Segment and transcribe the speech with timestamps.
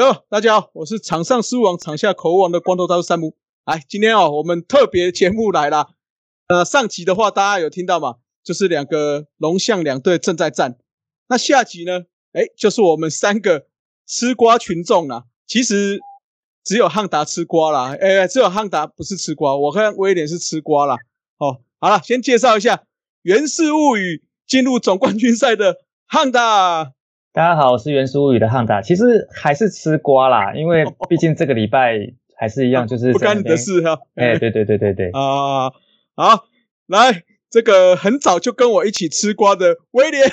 [0.00, 3.36] 哟，大家好，我是场上失王、场下口王的光头大叔山姆。
[3.66, 5.90] 来，今天哦，我们特别节目来了。
[6.48, 8.14] 呃，上集的话大家有听到吗？
[8.42, 10.78] 就是两个龙象两队正在战。
[11.28, 12.06] 那下集呢？
[12.32, 13.66] 哎，就是我们三个
[14.06, 15.24] 吃瓜群众啦。
[15.46, 16.00] 其实
[16.64, 20.96] 只有汉达吃瓜啦，哎，只有汉达不是吃瓜，我看威廉是吃瓜啦。
[21.36, 22.76] 哦，好了，先介绍一下
[23.20, 26.94] 《源氏物语》进入总冠军赛的汉达。
[27.32, 28.82] 大家好，我是元素物语的汉达。
[28.82, 31.96] 其实还是吃瓜啦，因为 毕竟这个礼拜
[32.36, 34.00] 还是一样，就是不干你的事哈。
[34.16, 35.10] 哎，对对对对对。
[35.14, 35.70] 啊，
[36.16, 36.48] 好，
[36.88, 40.28] 来，这个很早就跟我一起吃瓜的威廉。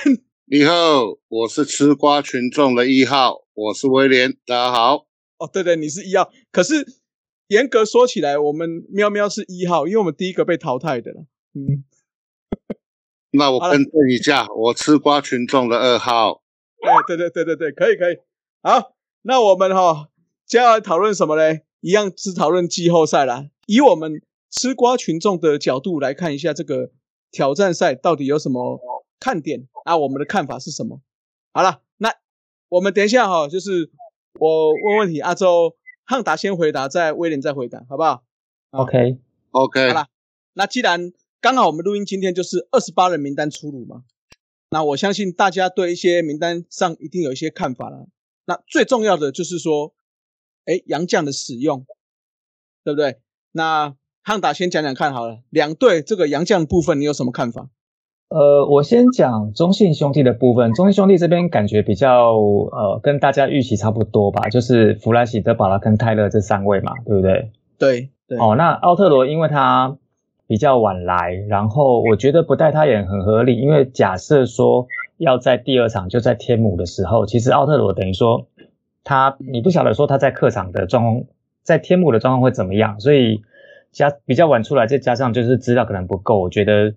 [0.45, 0.73] 你好，
[1.27, 4.31] 我是吃瓜群众的一号，我是威廉。
[4.47, 5.05] 大家好。
[5.37, 6.31] 哦，对对，你是一号。
[6.51, 6.83] 可是
[7.49, 11.25] 严格说起来，我们喵喵是一号，因为我们第一个被淘汰的了。
[11.53, 11.83] 嗯。
[13.29, 16.41] 那我更正一下，我吃瓜群众的二号。
[16.81, 18.17] 哎，对对对对对，可以可以，
[18.61, 20.09] 好，那我们哈
[20.45, 21.65] 接下来讨论什么嘞？
[21.81, 23.49] 一样是讨论季后赛啦。
[23.65, 26.91] 以我们吃瓜群众的角度来看一下这个
[27.31, 28.79] 挑战赛到底有什么
[29.19, 29.97] 看点啊？
[29.97, 31.01] 我们的看法是什么？
[31.53, 32.13] 好了，那
[32.69, 33.91] 我们等一下哈，就是
[34.39, 35.75] 我问问题，阿周
[36.05, 38.23] 汉达先回答，再威廉再回答，好不好
[38.71, 39.17] ？OK
[39.51, 40.07] OK，好了，
[40.53, 44.03] 那既然刚好我们录音今天就是二十八人名单出炉嘛。
[44.69, 48.07] 那我相信大家对一些名单上一定有一些看法了。
[48.45, 49.93] 那最重要的就是说，
[50.65, 51.85] 哎，杨将的使用，
[52.83, 53.19] 对不对？
[53.53, 57.69] 那汉达先讲讲看好了，两队这个杨将部分你有什么看法？
[58.29, 60.73] 呃，我先讲中信兄弟的部分。
[60.73, 67.51] 中信兄弟这边感觉比较呃，跟大家预期差不多吧，就是弗莱喜、德保拉跟泰勒这三位嘛，对不对？
[67.77, 68.37] 对对。
[68.37, 69.97] 哦，那奥特罗因为他。
[70.47, 78.47] 比较晚来，然后我觉得不带他也很合理，因为假设说要在第二场就在天母的时候，其实奥特罗等于说
[79.03, 81.23] 他你不晓得说他在客场的状况，
[81.63, 83.41] 在天母的状况会怎么样，所以
[83.91, 86.93] 加比较晚出来，再加上就是资料可能不够，我觉得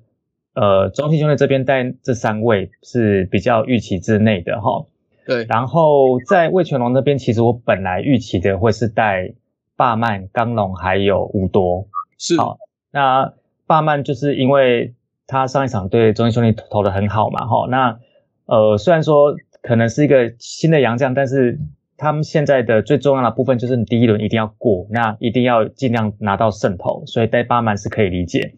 [0.54, 4.86] 呃中信兄弟这边带这三位是比较预期之内的哈。
[5.26, 9.34] 对，然后在魏全龙那边，其实我本来预期的会是带
[9.74, 12.58] 霸曼、刚龙还有五多，是好
[12.92, 13.32] 那。
[13.70, 14.94] 巴曼就是因为
[15.28, 18.00] 他上一场对中信兄弟投的很好嘛，哈，那
[18.46, 21.60] 呃虽然说可能是一个新的洋将，但是
[21.96, 28.54] 他们现在的最重要的部分就是你第一轮一定要过，那一定要尽量拿到胜投，所以带巴曼是可以理解。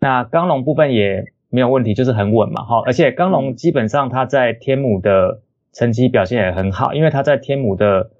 [0.00, 8.10] 那刚龙部分也没有问题，就是很稳嘛，哈，而且刚龙基本上他在天母的成绩表现也很好，因为他在天母的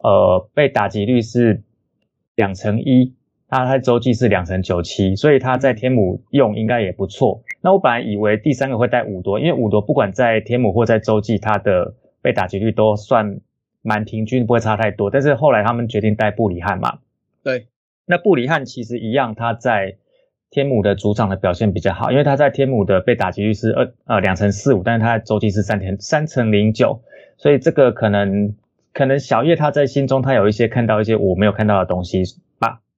[0.00, 1.62] 呃被打击率是
[2.34, 3.14] 两成一。
[3.54, 7.42] 他在周记是两成九七，所以他在天母用应该也不错。
[7.60, 13.38] 那我本来以为第三个会带五多，因为五多不管在天母或在洲际，他的被打击率都算
[13.80, 15.08] 蛮平均，不会差太多。
[15.08, 16.98] 但是后来他们决定带布里汉嘛，
[17.44, 17.68] 对，
[18.06, 19.96] 那布里汉其实一样，他在
[20.50, 27.02] 天母的主场的表现比较好，因为他在天母的被打击率是二呃两成四五，但是他在洲际是三成三成零九，
[27.36, 28.54] 所以这个可能
[28.92, 32.24] 可能小叶他在心中他有一些看到一些我没有看到的东西。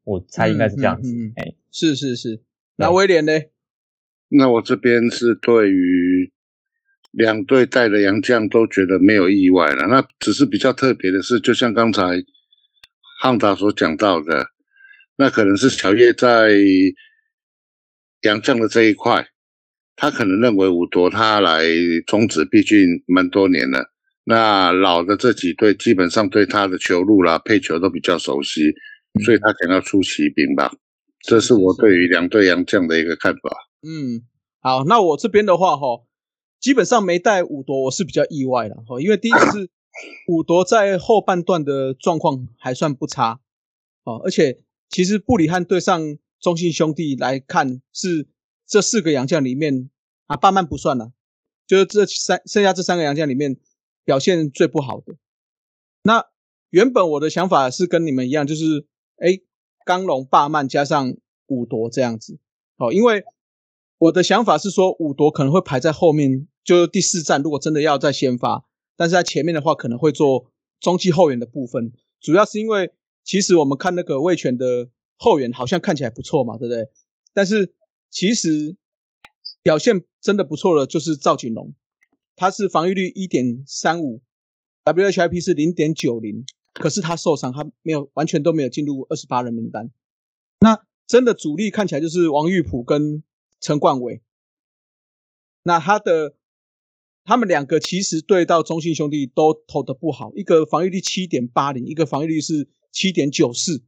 [0.06, 2.40] 我猜应该是这样子，哎，是是是，
[2.76, 3.32] 那威廉呢？
[4.28, 6.32] 那我这边是对于
[7.10, 9.88] 两队带的洋将都觉得没有意外了。
[9.88, 12.02] 那只是比较特别的是，就像刚才
[13.20, 14.46] 汉达所讲到的，
[15.16, 16.50] 那可能是小叶在
[18.22, 19.26] 洋将的这一块，
[19.96, 21.64] 他可能认为五夺他来
[22.06, 23.92] 终止，毕竟蛮多年了。
[24.22, 28.72] 那老的这几队基本上对他的球路啦、配球都比较熟悉。
[29.24, 30.72] 所以他想要出骑兵吧，
[31.20, 33.68] 这是我对于两队洋将的一个看法。
[33.82, 34.22] 嗯，
[34.60, 36.04] 好，那我这边的话哈，
[36.60, 39.70] 基本上没带五夺，我是比较意外的哈，因为第一个是
[40.28, 43.40] 五夺在后半段的状况还算不差
[44.04, 48.28] 哦，而且其实布里汉对上中信兄弟来看，是
[48.66, 49.88] 这四个洋将里面
[50.26, 51.12] 啊，巴曼不算了，
[51.66, 53.56] 就是这三剩下这三个洋将里面
[54.04, 55.16] 表现最不好的。
[56.02, 56.26] 那
[56.70, 58.86] 原本我的想法是跟你们一样，就是。
[59.16, 59.40] 哎，
[59.84, 61.16] 刚龙霸曼加上
[61.46, 62.38] 五夺这样子，
[62.76, 63.24] 哦，因为
[63.98, 68.64] 我的想法是说五夺可能会排在后面，就是第四站如果真的要再先发，
[68.96, 72.92] 但是在前面的话可能会做中继后援的部分，主要是因为
[73.24, 76.88] 其实我们看那个魏权的后援好像看起来不错嘛，对不对？
[77.32, 77.74] 但是
[78.10, 78.76] 其实
[79.62, 81.74] 表现真的不错的就是赵景龙，
[82.34, 84.20] 他是防御率一点三五
[84.84, 86.44] ，WHIP 是零点九零。
[86.78, 89.90] 可是他受伤，他没有完全都没有进入二十八人名单。
[90.60, 93.22] 那真的主力看起来就是王玉普跟
[93.60, 94.22] 陈冠伟。
[95.62, 96.34] 那他的
[97.24, 103.82] 他们两个其实对到中信兄弟都投的不好，一个防御率七点八零，一个防御率是七点九四。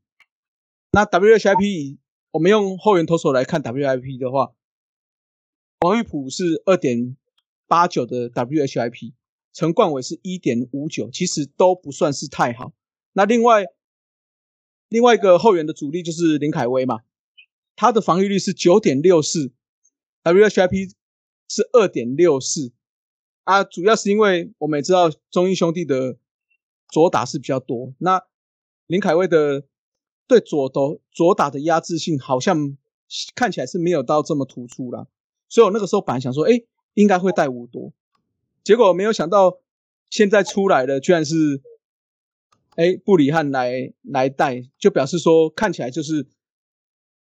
[0.92, 1.98] 那 WHIP
[2.32, 4.54] 我们用后援投手来看 WHIP 的话，
[5.80, 7.16] 王玉普是二点
[7.66, 9.12] 八九的 WHIP，
[9.52, 12.72] 陈冠伟是一点五九，其实都不算是太好。
[13.18, 13.66] 那另外
[14.88, 17.00] 另外一个后援的主力就是林凯威嘛，
[17.74, 19.50] 他的防御率是九点六四
[20.22, 20.92] ，WHIP
[21.48, 22.70] 是二点六四。
[23.42, 26.16] 啊，主要是因为我们也知道中英兄弟的
[26.88, 28.22] 左打是比较多，那
[28.86, 29.64] 林凯威的
[30.28, 32.78] 对左投左打的压制性好像
[33.34, 35.08] 看起来是没有到这么突出啦，
[35.48, 36.62] 所以我那个时候本来想说，哎，
[36.94, 37.92] 应该会带五多，
[38.62, 39.58] 结果没有想到
[40.08, 41.60] 现在出来的居然是，
[42.78, 46.28] 哎，布里汉来来带，就表示说看起来就是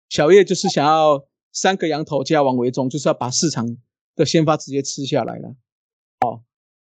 [0.07, 3.75] 小叶就是想要三个羊头加王为重，就是要把市场
[4.15, 5.55] 的先发直接吃下来了。
[6.19, 6.43] 好，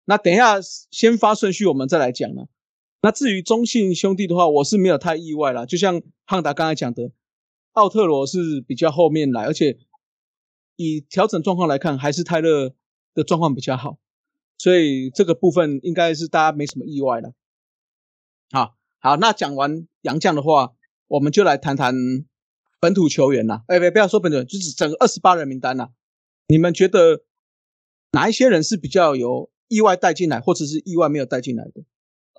[0.07, 0.57] 那等一下
[0.91, 2.49] 先发顺序我们再来讲了。
[3.03, 5.65] 那至于中信兄弟的话，我是没有太意外啦。
[5.65, 7.13] 就像汉达刚才讲的，
[7.75, 9.79] 奥特罗是比较后面来，而且
[10.75, 12.75] 以调整状况来看，还是泰勒
[13.15, 14.01] 的状况比较好，
[14.59, 17.33] 所以这个部分应该是大家没什么意外了。
[18.53, 20.73] 好，好，那讲完杨将的话，
[21.09, 21.95] 我们就来谈谈
[22.81, 23.65] 本土球员啦。
[23.67, 25.91] 哎，不，不要说本土，就是整个二十八人名单啦。
[26.49, 27.23] 你们觉得？
[28.13, 31.85] 哪一些人是比较有意外带进来，或者是意外没有带进来的？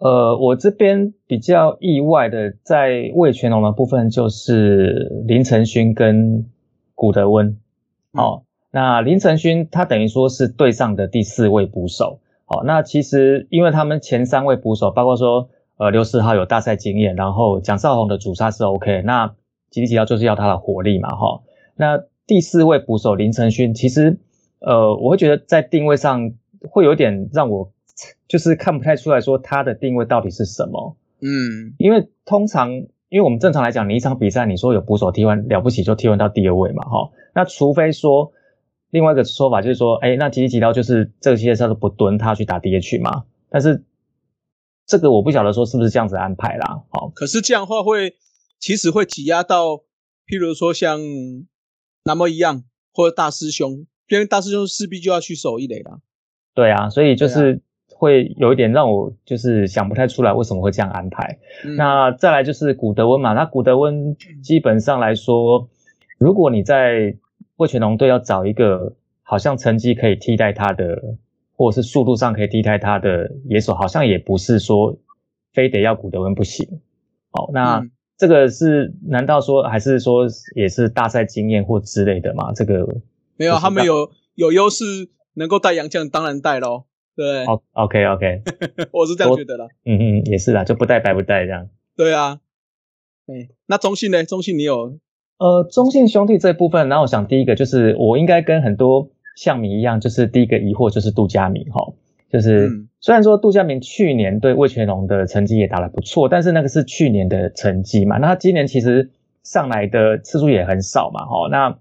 [0.02, 6.46] 呃，我这边比较意外的，在魏全龙的部分就是林承勋跟
[6.94, 7.58] 古德温。
[8.12, 12.20] 好，那林承勋他等于说是队上的第四位捕手。
[12.44, 15.50] 好，那其实因为他们前三位捕手，包括说
[15.82, 19.34] 呃刘世浩有大赛经验，然后蒋少红的主杀是 OK，那
[19.70, 21.42] 吉利吉要就是要他的火力嘛，哈。
[21.76, 24.20] 那第四位捕手林承勋其实。
[24.64, 26.34] 呃，我会觉得在定位上
[26.70, 27.72] 会有点让我
[28.28, 30.96] 就是看不太出来说他的定位到底是什么。
[31.20, 32.72] 嗯，因为通常，
[33.10, 37.10] 因为我们正常来讲，你一场比赛你说有捕手替换了不起就替换到第二位嘛，哈。
[37.34, 38.32] 那除非说
[38.92, 43.24] 另外一个说法就是说，哎，那吉吉吉刀就是这个系列赛都不蹲他去打 DH 嘛。
[43.50, 43.84] 但是
[44.92, 46.84] 这个我不晓得说是不是这样子安排啦。
[46.90, 48.16] 好，可是这样的话会
[48.60, 49.78] 其实会挤压到，
[50.28, 51.00] 譬如说像
[52.04, 53.88] 南么一样或者大师兄。
[54.10, 56.02] 因为大师兄势必就要去守一垒啦，
[56.54, 57.62] 对啊，所以就是
[57.96, 61.40] 会有一点让我就是想不太出来为什么会这样安排。
[61.78, 65.70] 那再来就是古德温嘛，那古德温基本上来说，
[66.18, 67.16] 如果你在
[67.56, 71.16] 魏全龙队要找一个好像成绩可以替代他的，
[71.62, 74.98] 或者是速度上可以替代他的野手，好像也不是说
[75.54, 76.68] 非得要古德温不行。
[77.30, 77.86] 好，那
[78.18, 80.26] 这个是难道说还是说
[80.56, 82.52] 也是大赛经验或之类的吗？
[82.52, 82.88] 这个？
[83.38, 84.84] 没有，他们有有优势，
[85.36, 86.86] 能够带洋将，当然带喽。
[87.16, 88.42] 对，OK OK，
[88.92, 89.68] 我是这样觉得啦。
[89.86, 91.70] 嗯嗯，也是啦，就不带白不带这样。
[91.96, 92.40] 对啊，
[93.28, 94.24] 哎，那中信呢？
[94.24, 94.98] 中信你有？
[95.38, 101.94] 呃，中信兄弟这部分，然后我想第一个就是我应该跟很多象迷一样，就是第一个疑惑就是杜佳明哈，
[102.30, 102.70] 就是
[103.00, 109.10] 虽然说杜佳明去年对魏全龙的成绩也打得不错，但是那个是去年的成绩嘛，那他今年其实
[109.44, 111.78] 上来的次数也很少嘛，哈，那。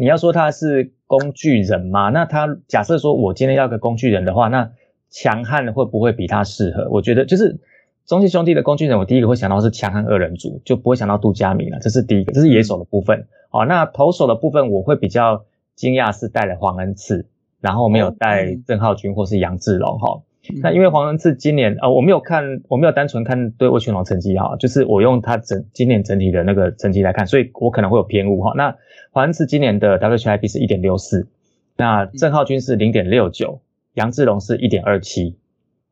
[0.00, 2.10] 你要说他是工具人嘛？
[2.10, 4.70] 那他假设说我今天要个工具人的话，那
[5.10, 6.88] 强悍会不会比他适合？
[6.88, 7.58] 我觉得就是
[8.06, 11.80] 中信兄弟的工具人，我第一个会想到是强悍二人组，就不会想到杜佳明了。
[11.80, 13.26] 这是第一个，这是野手的部分。
[13.50, 15.44] 哦，那投手的部分，我会比较
[15.78, 17.26] 惊讶是带了黄恩赐，
[17.60, 20.22] 然后没有带郑浩君或是杨志龙哈。
[20.60, 28.54] 那因为黄恩赐今年呃，我没有看，我没有单纯看对魏全龙成绩哈，就是我用他整今年整体的那个成绩来看，所以我可能会有偏误哈。
[28.56, 28.74] 那
[29.12, 31.28] 黄恩赐今年的 WHIP 是一点六四，
[31.76, 33.60] 那郑浩君是零点六九，
[33.94, 35.36] 杨志龙是一点二七。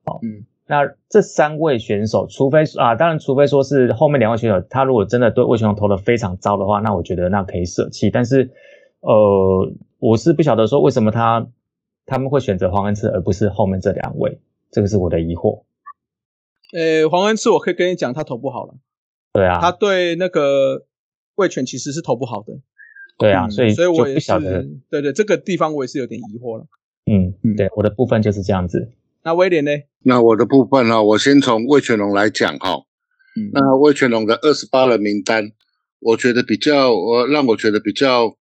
[0.04, 8.10] 好，嗯，那这三位选手，除非啊，当然除非说是后面两位选手，他如果真的对魏全龙投的非常糟的话，那我觉得那可以舍弃。
[8.10, 8.50] 但是，
[9.06, 11.46] 呃，我是不晓得说为什么他
[12.06, 14.40] 他们会选择黄恩赐而不是后面这两位，
[14.72, 15.62] 这个是我的疑惑。
[16.72, 18.74] 呃，黄恩赐我可以跟你讲，他投不好了。
[19.32, 20.86] 对啊，他对那个
[21.36, 22.58] 魏全其实是投不好的。
[23.16, 24.32] 对啊，所以所以我也是
[24.90, 26.66] 对对，这个地方我也是有点疑惑了。
[27.06, 28.90] 嗯嗯，对，我的部分就是这样子。
[29.22, 29.70] 那威廉呢？
[30.00, 31.00] 那我的部分呢？
[31.02, 32.82] 我先从魏全龙来讲哈。
[33.36, 35.52] 嗯，那魏全龙的二十八人名单，
[36.00, 38.36] 我觉得比较，我让我觉得比较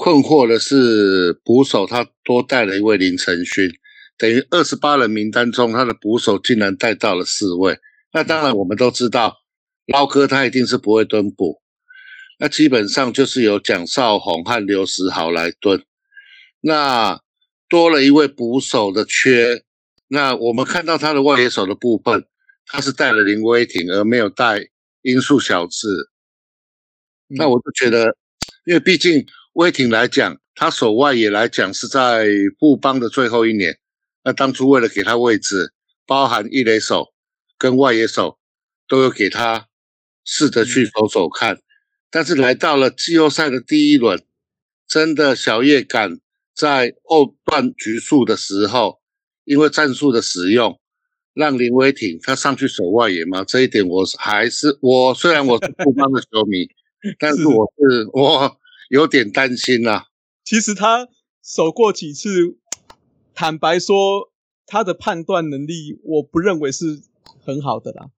[0.00, 3.68] 困惑的是捕手他多带了一位林承勋，
[4.16, 7.76] 等于二十八人名单中他的捕手竟然带到了四位。
[8.12, 9.38] 那当然我们都知道，
[9.86, 11.60] 捞哥他一定是不会蹲捕。
[12.38, 15.82] 那基本上就是由蒋少红和刘时豪来蹲。
[16.60, 17.20] 那
[17.68, 19.64] 多了一位捕手的缺。
[20.06, 22.24] 那我们看到他的外野手的部分，
[22.66, 24.68] 他是带了林威霆，而没有带
[25.02, 25.88] 音速小智。
[27.26, 28.16] 那我就觉得，
[28.64, 29.26] 因为毕竟
[29.58, 32.28] 威霆来讲，他守外野来讲是在
[32.60, 33.76] 布邦的最后一年。
[34.22, 35.72] 那当初为了给他位置，
[36.06, 37.08] 包含一垒手
[37.58, 38.38] 跟外野手
[38.86, 39.66] 都有给他
[40.24, 41.58] 试着去走走看。
[42.08, 44.22] 但是来到了季后赛的第一轮，
[44.86, 46.20] 真的小叶敢
[46.54, 49.00] 在后段局数的时候，
[49.42, 50.78] 因为战术的使用，
[51.34, 53.42] 让林威挺他上去守外野吗？
[53.42, 56.68] 这一点我还是我虽然我是布邦的球迷。
[57.18, 58.56] 但是我是我
[58.88, 60.04] 有点担心呐。
[60.44, 61.08] 其实他
[61.42, 62.56] 守过几次，
[63.34, 64.30] 坦白说，
[64.66, 67.00] 他的判断能力我不认为是
[67.44, 68.10] 很好的啦。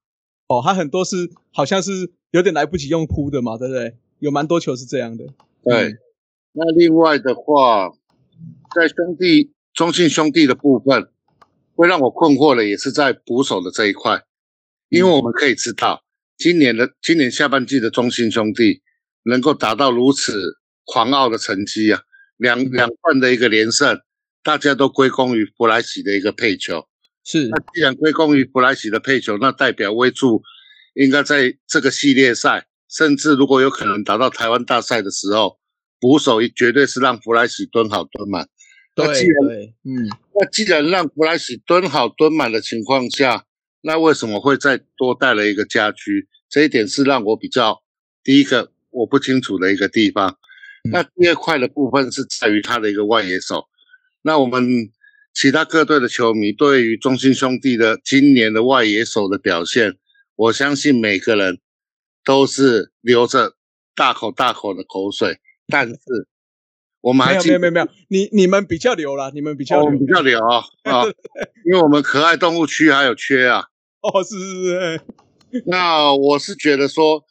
[0.46, 3.96] 哦，他很多是好像是有点来不及用扑的嘛，对不对？
[4.18, 5.26] 有蛮多球是这样的。
[5.62, 5.96] 对。
[6.52, 7.92] 那另外的话，
[8.74, 11.08] 在兄弟中信兄弟的部分，
[11.74, 14.24] 会让我困惑的也是在捕手的这一块，
[14.88, 16.02] 因为我们可以知道。
[16.36, 18.82] 今年的今年下半季的中信兄弟
[19.24, 20.58] 能够达到如此
[20.90, 22.00] 狂傲的成绩啊，
[22.36, 24.00] 两两冠的一个连胜，
[24.42, 26.88] 大家都归功于弗莱喜的一个配球。
[27.22, 30.42] 是，那既然归功于弗莱喜的配球，那代表威助
[30.94, 35.58] 应该在这个系列赛，甚至如果有可能打到台湾大赛的时候，
[36.00, 38.48] 捕手绝对是让弗莱喜蹲好蹲满。
[38.96, 43.44] 对对，嗯，那既然让弗莱喜蹲好蹲满的情况下。
[43.82, 46.28] 那为什么会再多带了一个家居？
[46.50, 47.82] 这一点是让我比较
[48.22, 50.36] 第一个我不清楚的一个地方。
[50.90, 53.66] 那第二块的部分是在于他的一个外野手。
[54.22, 54.90] 那我们
[55.34, 59.96] 其他各队的球迷对于中心兄弟的今年的外野手的表现，
[60.36, 61.58] 我相信每个人
[62.24, 63.54] 都是流着
[63.94, 65.38] 大口大口的口水。
[65.66, 65.96] 但是
[67.00, 71.04] 我们还没有没有没有，你你们比较流了，你们比较我们比较流啊啊，
[71.64, 73.64] 因为我们可爱动物区还有缺啊。
[74.00, 75.00] 哦，是是
[75.52, 77.24] 是，那我是觉得说，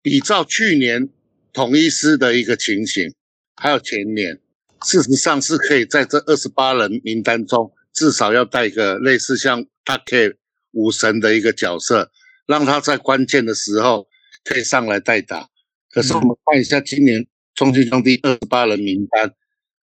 [0.00, 1.08] 比照去年
[1.54, 3.14] 统一师的一个情形，
[3.54, 4.40] 还有前年，
[4.84, 10.34] 事实上是可以在这二十八人名单中，至少要带一个类似像他 K
[10.72, 12.10] 武神的一个角色，
[12.46, 14.08] 让他在关键的时候
[14.42, 15.48] 可以上来代打。
[15.92, 19.32] 可是我们看一下今年中信兄弟二十八人名单，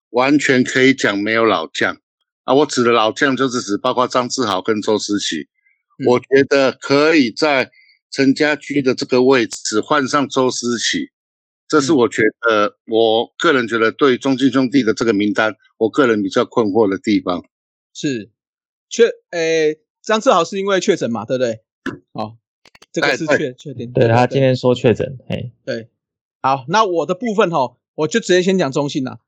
[0.09, 2.01] 完全可以讲没有老将
[2.45, 2.55] 啊！
[2.55, 5.47] 我指的老将就是指包括张志豪跟周思齐。
[6.07, 7.71] 我觉得可以在
[8.11, 11.11] 陈家驹的这个位置换上周思齐，
[11.71, 17.45] 这是我觉得我个人觉得对中信兄弟的这个名单，我个人比较困惑的地方。
[17.95, 18.29] 是
[18.89, 21.61] 确诶，张志豪是因为确诊嘛，对不对？
[22.13, 22.37] 好，
[22.91, 23.93] 这个是确确定。
[23.93, 25.89] 对他今天说确诊，哎，对。
[26.43, 29.21] 好，那我的部分哈，我就直接先讲中信啦。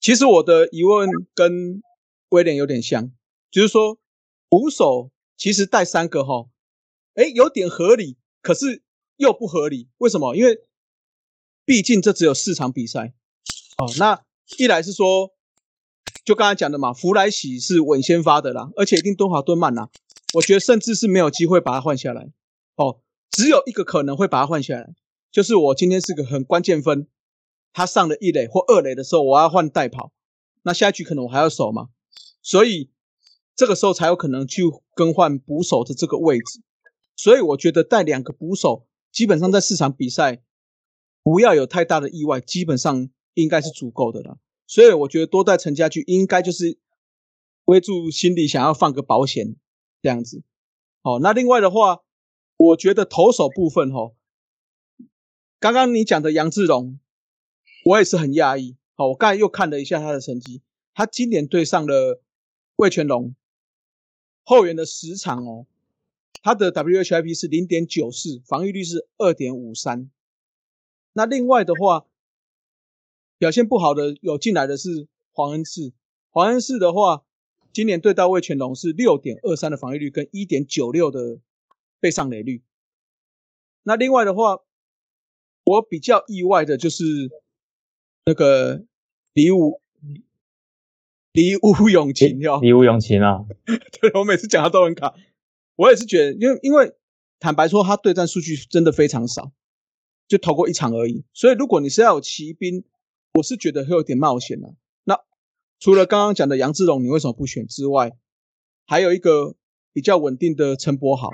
[0.00, 1.82] 其实我的疑问跟
[2.30, 3.12] 威廉有点像，
[3.50, 3.98] 就是说
[4.48, 5.10] 捕手。
[5.36, 6.46] 其实带三个哈，
[7.14, 8.80] 哎，有点合理，可是
[9.16, 9.88] 又不合理。
[9.98, 10.34] 为什么？
[10.36, 10.60] 因为
[11.64, 13.14] 毕竟这只有四场比赛，
[13.78, 14.22] 哦，那
[14.58, 15.32] 一来是说，
[16.24, 19.90] 就刚才讲的嘛，弗莱喜是稳先发的啦，而且一定蹲好蹲满啦。
[20.34, 22.30] 我觉得甚至是没有机会把他换下来，
[22.76, 23.00] 哦，
[23.30, 24.94] 只有一个可能会把他换下来，
[25.30, 27.06] 就是我今天是个很关键分，
[27.72, 30.12] 他上了一垒或二垒的时候，我要换代跑，
[30.62, 31.88] 那下一局可能我还要守嘛，
[32.42, 32.90] 所以。
[33.54, 34.62] 这个时候才有可能去
[34.94, 36.62] 更换捕手的这个位置，
[37.14, 40.42] 所以我觉得带两个捕手，基本上在四场比赛
[41.22, 44.38] 不要有太大的意外，基本上应该是足够的了。
[44.66, 46.78] 所以我觉得多带陈家驹应该就是
[47.66, 49.56] 威住心里想要放个保险
[50.00, 50.42] 这样子。
[51.02, 52.02] 好，那另外的话，
[52.56, 54.12] 我觉得投手部分哈，
[55.60, 56.98] 刚刚你讲的杨志荣，
[57.84, 58.76] 我也是很讶异。
[58.94, 60.62] 好，我刚才又看了一下他的成绩，
[60.94, 62.22] 他今年对上了
[62.76, 63.34] 魏全龙。
[64.44, 65.66] 后援的十场哦，
[66.42, 70.10] 他的 WHIP 是零点九四，防御率是二点五三。
[71.12, 72.06] 那另外的话，
[73.38, 75.92] 表现不好的有进来的是黄恩赐，
[76.30, 77.24] 黄恩赐的话，
[77.72, 81.38] 今年对到魏全龙是六点二三的防御率跟一点九六的
[82.00, 82.62] 被上垒率。
[83.82, 84.60] 那另外的话，
[85.64, 87.04] 我比较意外的就是
[88.24, 88.84] 那个
[89.32, 89.80] 李武。
[91.34, 93.46] 李武永琴哟，李武永琴啊，
[94.02, 95.14] 对我每次讲他都很卡，
[95.76, 96.94] 我也是觉得，因为因为
[97.40, 99.50] 坦白说，他对战数据真的非常少，
[100.28, 101.24] 就投过一场而已。
[101.32, 102.84] 所以如果你是要有骑兵，
[103.34, 104.74] 我是觉得会有点冒险的。
[105.04, 105.18] 那
[105.78, 108.12] 除了刚刚讲的杨志龙，你为什么不选之外，
[108.86, 109.56] 还有一个
[109.92, 111.30] 比较稳定的陈柏豪，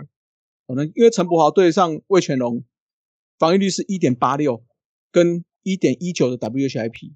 [0.66, 2.64] 可能因为陈柏豪对上魏全龙，
[3.38, 4.64] 防御率是一点八六
[5.11, 7.12] 跟一点一九的 WHIP，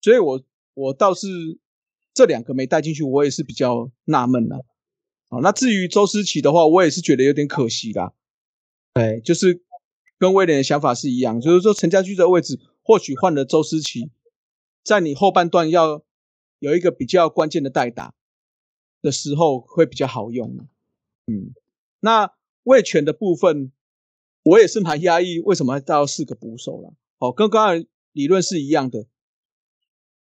[0.00, 0.42] 所以我
[0.74, 1.58] 我倒是。
[2.12, 4.56] 这两个没带进去，我也是比较纳闷的。
[5.28, 8.12] 啊，那至于周思齐的话，我也是觉得有点可惜啦。
[8.92, 9.62] 对，就是
[10.20, 14.10] 跟威廉的想法是一样，就是说陈家驹的位置或许换了周思齐，
[14.84, 16.04] 在你后半段要
[16.58, 18.12] 有一个比较关键的代打
[19.00, 20.58] 的时候会比较好用。
[21.26, 21.54] 嗯，
[22.00, 22.34] 那
[22.64, 23.72] 卫权的部分，
[24.42, 26.92] 我也是蛮压抑，为什么到四个捕手了？
[27.16, 29.06] 哦，跟刚才理论是一样的。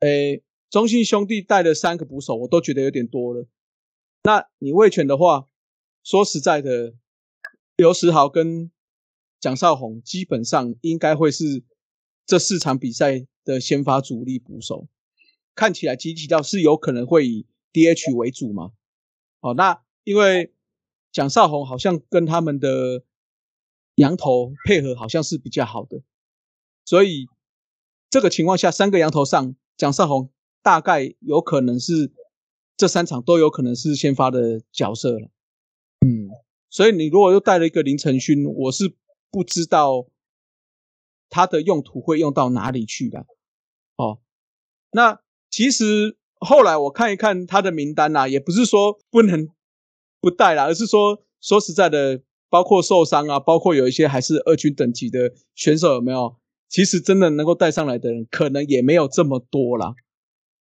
[0.02, 3.48] 诶，中信兄弟带了三个捕手，我都觉得有点多了。
[4.22, 5.48] 那你卫权的话，
[6.04, 6.94] 说实在的，
[7.76, 8.70] 刘石豪跟
[9.40, 11.64] 蒋少红基本上应该会是
[12.26, 14.88] 这四场比赛的先发主力捕手，
[15.56, 18.72] 看起来集体到是有可能会以 DH 为主嘛？
[19.42, 20.54] 哦，那因为
[21.12, 23.04] 蒋少红好像跟他们的
[23.96, 26.02] 羊头配合好像是比较好的，
[26.86, 27.28] 所以
[28.10, 29.56] 这个情况下，三个羊头上。
[29.78, 30.30] 蒋少红
[30.62, 32.12] 大概有可能是
[32.76, 35.30] 这三场都有可能是先发的角色了，
[36.06, 36.28] 嗯，
[36.70, 38.94] 所以你如果又带了一个林承勋，我是
[39.32, 40.08] 不知道
[41.30, 43.26] 他的用途会用到哪里去的。
[43.96, 44.20] 哦，
[44.92, 49.50] 那其实后来我看一看他的名单呐，也不是说不能
[50.22, 56.38] 不带啦，而是说说实在的，包括受伤啊，包括有一些还是二军等级的选手有没有？
[56.68, 59.96] 其实真的能够带上来的人，可能也没有这么多啦。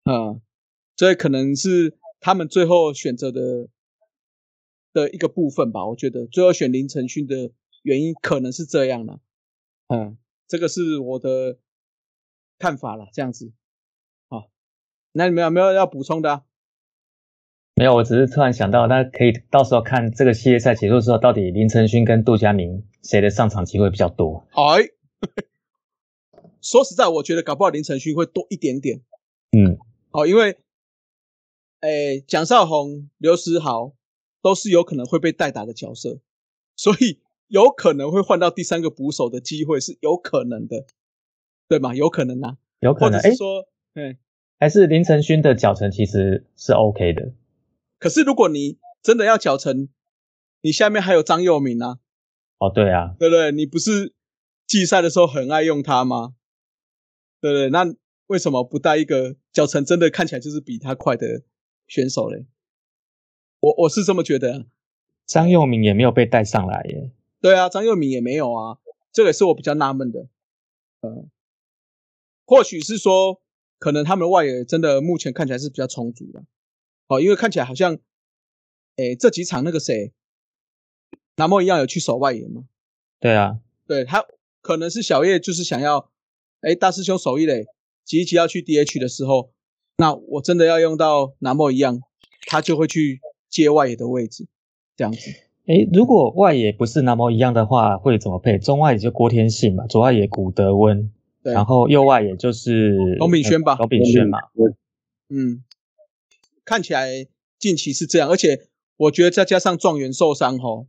[0.04, 0.40] 啊，
[0.96, 3.68] 所以可能是他们最后选择的
[4.94, 5.86] 的一个部分吧。
[5.86, 7.52] 我觉得最后选林承勋的
[7.82, 9.20] 原因可能是这样的，
[9.88, 11.58] 嗯，这个是我的
[12.58, 13.08] 看法了。
[13.12, 13.52] 这样子，
[14.28, 14.50] 好，
[15.12, 16.44] 那你们有没有要补充的？
[17.74, 24.46] 没有，我只是突然想到，那可以到时候看这个系列赛结束之后，到底林承勋跟杜佳明谁的上场机会比较多？
[24.52, 24.90] 哎。
[26.62, 29.00] 说实在，我觉得搞不好林承勋会多一点点。
[29.52, 29.78] 嗯，
[30.10, 30.58] 好，因为，
[31.80, 33.94] 诶，蒋少红、刘时豪
[34.42, 36.20] 都是有可能会被代打的角色，
[36.76, 37.18] 所以
[37.50, 40.86] 有可能会换到第三个捕手的机会是有可能的，
[41.68, 41.92] 对吗？
[41.94, 43.18] 有可能啊，有可能。
[43.20, 44.16] 哎，说，嗯，
[44.60, 47.32] 还是林承勋的脚程其实是 OK 的。
[47.98, 49.88] 可是如果你真的要脚程，
[50.60, 51.98] 你下面还有张佑铭啊。
[52.58, 53.50] 哦，对啊，对不对？
[53.50, 54.14] 你不是
[54.68, 56.34] 季赛的时候很爱用他吗？
[57.40, 57.92] 对对，那
[58.28, 61.42] 为什么不带一个脚程真的看起来就是比他快的
[61.88, 62.46] 选手嘞？
[63.58, 64.66] 我我是这么觉得。
[65.26, 67.10] 张佑铭也没有被带上来耶。
[67.40, 68.78] 对啊，张佑铭也没有啊，
[69.12, 70.28] 这个也是我比较纳闷的。
[71.00, 71.26] 呃，
[72.44, 73.40] 或许是说，
[73.78, 76.44] 可能他们外野真的目前看起来是比较充足的。
[77.06, 77.98] 哦，因为看起来好像，
[78.96, 80.12] 诶，这几场那个谁，
[81.36, 82.64] 南莫一样有去守外野吗？
[83.18, 84.26] 对啊，对他
[84.60, 86.10] 可能是小叶就是想要。
[86.60, 87.64] 哎，大师兄守一垒，
[88.04, 89.50] 急急要去 DH 的时候，
[89.96, 92.02] 那我真的要用到南莫一样，
[92.42, 94.46] 他就会去接外野的位置，
[94.94, 95.49] 这样子。
[95.66, 98.58] 哎，如果外野不是南莫一样的话，会怎么配？
[98.58, 101.10] 中外野就郭天信嘛，左外野古德温，
[101.42, 104.38] 然后右外野就是董炳轩吧，董炳轩嘛。
[105.28, 105.62] 嗯，
[106.64, 107.26] 看起来
[107.58, 110.86] 近期是这样，而且我觉得再加上状元受伤吼，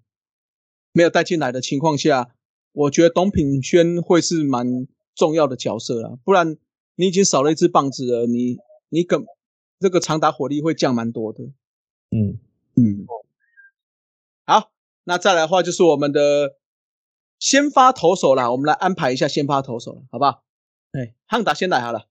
[0.94, 2.34] 没有带进来的情况下，
[2.72, 4.88] 我觉得董炳轩会是蛮。
[5.14, 6.56] 重要的角色啊，不然
[6.96, 8.58] 你已经少了一支棒子了，你
[8.88, 9.26] 你跟
[9.78, 11.44] 这个长打火力会降蛮多的。
[11.44, 11.52] 嗯
[12.12, 12.40] 嗯，
[14.46, 14.72] 好，
[15.04, 16.56] 那再来的话就是我们的
[17.40, 20.44] 先发投手啦，我们来安排一下先发投手了，好不好？
[20.94, 22.06] 哎，汉达先来好了。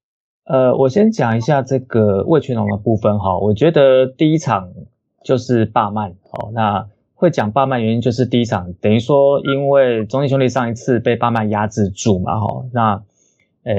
[0.45, 4.73] 呃，我先讲一下这个魏全龙的部分哈，我觉得第一场
[5.25, 6.89] 就是霸曼哦，那。
[7.13, 13.05] 会讲霸曼原因就是第一场等于说，因为中信兄弟上一次被霸曼压制住嘛，哈，那，
[13.63, 13.75] 呃，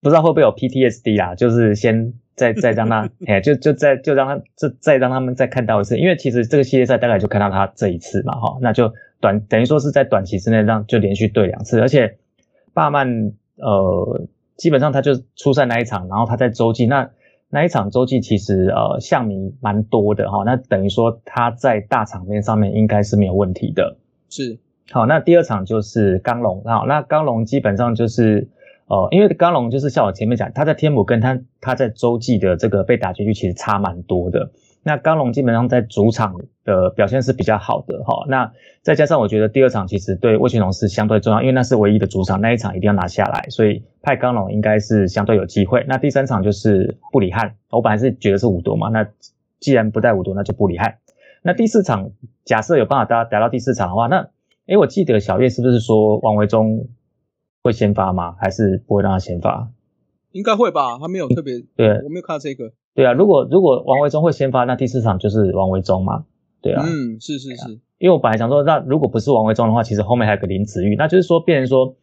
[0.00, 12.16] 不知道会不会有 PTSD 啦，就是先再再让他， 哎，就就再就让他这再让他们再看到一次，因为其实这个系列赛大概就看到他这一次嘛，哈，那就短等于说是在短期之内让就连续对两次，而且
[12.72, 17.10] 巴曼呃基本上他就出赛那一场，然后他在洲际那。
[17.50, 23.96] 那一场洲际其实呃象迷蛮多的哈，那等于说他在大场面上面应该是没有问题的。
[24.28, 24.58] 是，
[24.90, 28.48] 好，那第二场就是刚龙，好，那刚龙基本上就是
[28.86, 34.50] 哦，因为刚龙就是像我前面讲，他在天母跟他他在洲际的这个被打击率其实差蛮多的。
[34.86, 45.82] 那刚龙基本上在主场的表现是比较好的哈，那再加上我觉得第二场其实对魏群龙是相对重要，因为那是唯一的主场，那一场一定要拿下来，所以派刚龙应该是相对有机会。
[45.88, 49.08] 那第三场就是布里汉，我本来是觉得是五夺嘛，那
[49.58, 50.98] 既然不带五夺，那就布里汉。
[51.40, 52.10] 那第四场
[52.44, 54.28] 假设有办法打打到第四场的话，那
[54.66, 56.86] 诶我记得小月是不是说王维忠
[57.64, 58.36] 会先发吗？
[58.38, 59.70] 还是不会让他先发？
[60.32, 62.72] 应该会吧，他没有特别，对我没有看到这个。
[62.94, 66.26] 对啊，如果如果王维忠会先发，那第四场就是王维忠嘛。
[66.60, 71.96] 对啊，嗯，是是是，因为我本来想说，那如果不是王维忠的话，其实后面还有个林子玉，那就是说，变成说，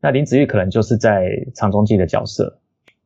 [0.00, 2.58] 那林子玉可能就是在长中继的角色。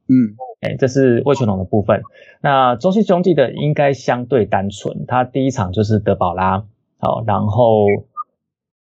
[0.09, 2.03] 嗯，哎，这是魏全龙的部分。
[2.41, 6.65] 那中信兄弟的应该相对单纯，他第一场就是德保拉，
[6.99, 7.87] 好，然后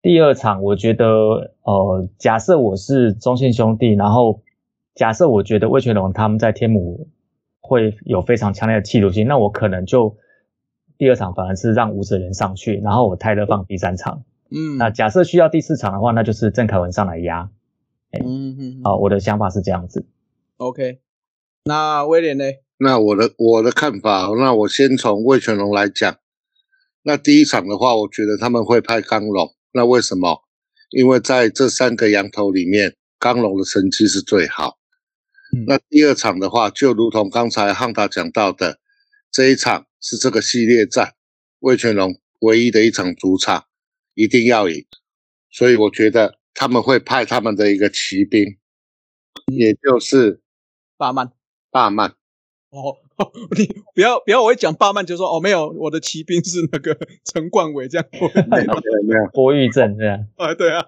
[0.02, 1.06] 第二场我觉得，
[1.64, 4.42] 呃，假设我是中信兄弟，然后
[4.96, 7.10] 假设我觉得魏全龙他们在天母。
[7.60, 10.16] 会有非常强烈的气度性，那我可能就
[10.98, 14.24] 第二场反而是让吴哲源上去，然后我泰勒放第三场。
[14.50, 17.50] 嗯，那假设需要第四场的话，那就是郑凯文上来压。
[18.14, 20.06] 嗯嗯，好，我的想法是这样子。
[20.56, 21.02] OK，
[21.66, 22.46] 那威廉呢？
[22.78, 26.16] 那我的我的看法，那我先从魏全龙来讲。
[27.04, 29.57] 那第一场的话，我觉得他们会派刚龙。
[29.72, 30.44] 那为什么？
[30.90, 34.78] 因为在这三个羊头里面，刚龙的成绩是最好。
[35.66, 38.80] 那第二场的话，就如同刚才汉达讲到的，
[39.32, 41.14] 这一场是这个系列战
[41.60, 43.66] 魏全龙唯一的一场主场，
[44.14, 44.86] 一定要赢。
[45.50, 48.58] 所以我觉得他们会派他们的一个骑兵，
[49.48, 50.42] 也就是
[50.98, 51.32] 大曼。
[51.72, 52.12] 大曼。
[52.70, 52.98] 哦，
[53.58, 58.08] 你不要不要，我一讲霸曼就说哦，没有，我的骑兵是那个 陈冠伟这样。
[58.12, 60.26] 没有没有没有，郭玉正这样。
[60.36, 60.86] 啊，对啊。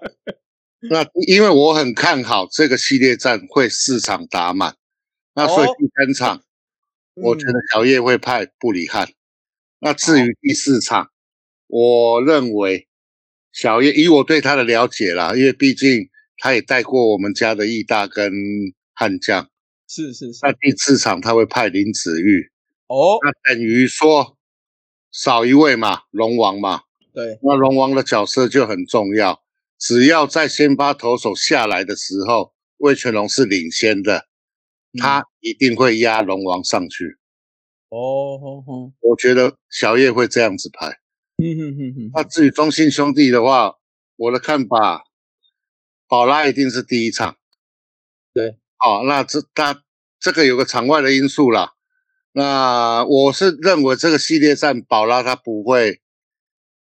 [0.82, 4.76] 那因为我很看好这个系列战会四场打满，
[5.34, 6.42] 那所以第三场，
[7.16, 9.10] 我觉得小叶会派布里汉。
[9.80, 11.10] 那至于第四场，
[11.66, 12.86] 我认为
[13.52, 18.32] 小叶以我对他的了解啦，因为毕竟他也带过我们家的义大跟
[18.94, 19.50] 悍将，
[19.90, 20.38] 是是是。
[20.42, 22.52] 那第四场他会派林子玉。
[22.86, 24.38] 哦，那等于说
[25.10, 26.82] 少一位嘛，龙王嘛。
[27.12, 29.42] 对，那龙王的角色就很重要。
[29.76, 34.26] 只要在先发投手下来的时候，魏全龙是领先的，
[34.96, 37.16] 他一定会压龙王上去。
[37.88, 38.38] 哦
[39.00, 41.00] 我觉得小叶会这样子排。
[41.38, 42.10] 嗯哼哼哼。
[42.14, 43.74] 那至于中信兄弟的话，
[44.14, 45.02] 我的看法，
[46.06, 47.36] 宝拉一定是第一场。
[48.32, 49.82] 对，哦，那这他
[50.18, 51.72] 这个有个场外的因素啦。
[52.32, 56.00] 那我是认为这个系列战宝拉他不会，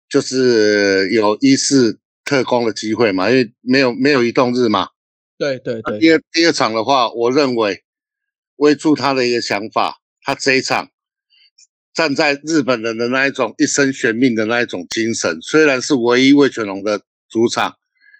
[0.09, 1.99] 就是有一四。
[2.27, 4.89] 特工的机会嘛，因为没有没有移动日嘛。
[5.37, 5.97] 对对对。
[5.97, 7.85] 第二第二场的话，我认为
[8.57, 10.89] 威助他的一个想法，他这一场
[11.93, 17.77] 站在日本人的那一种一生悬命的那一种精神，虽然是唯一魏全龙的主场，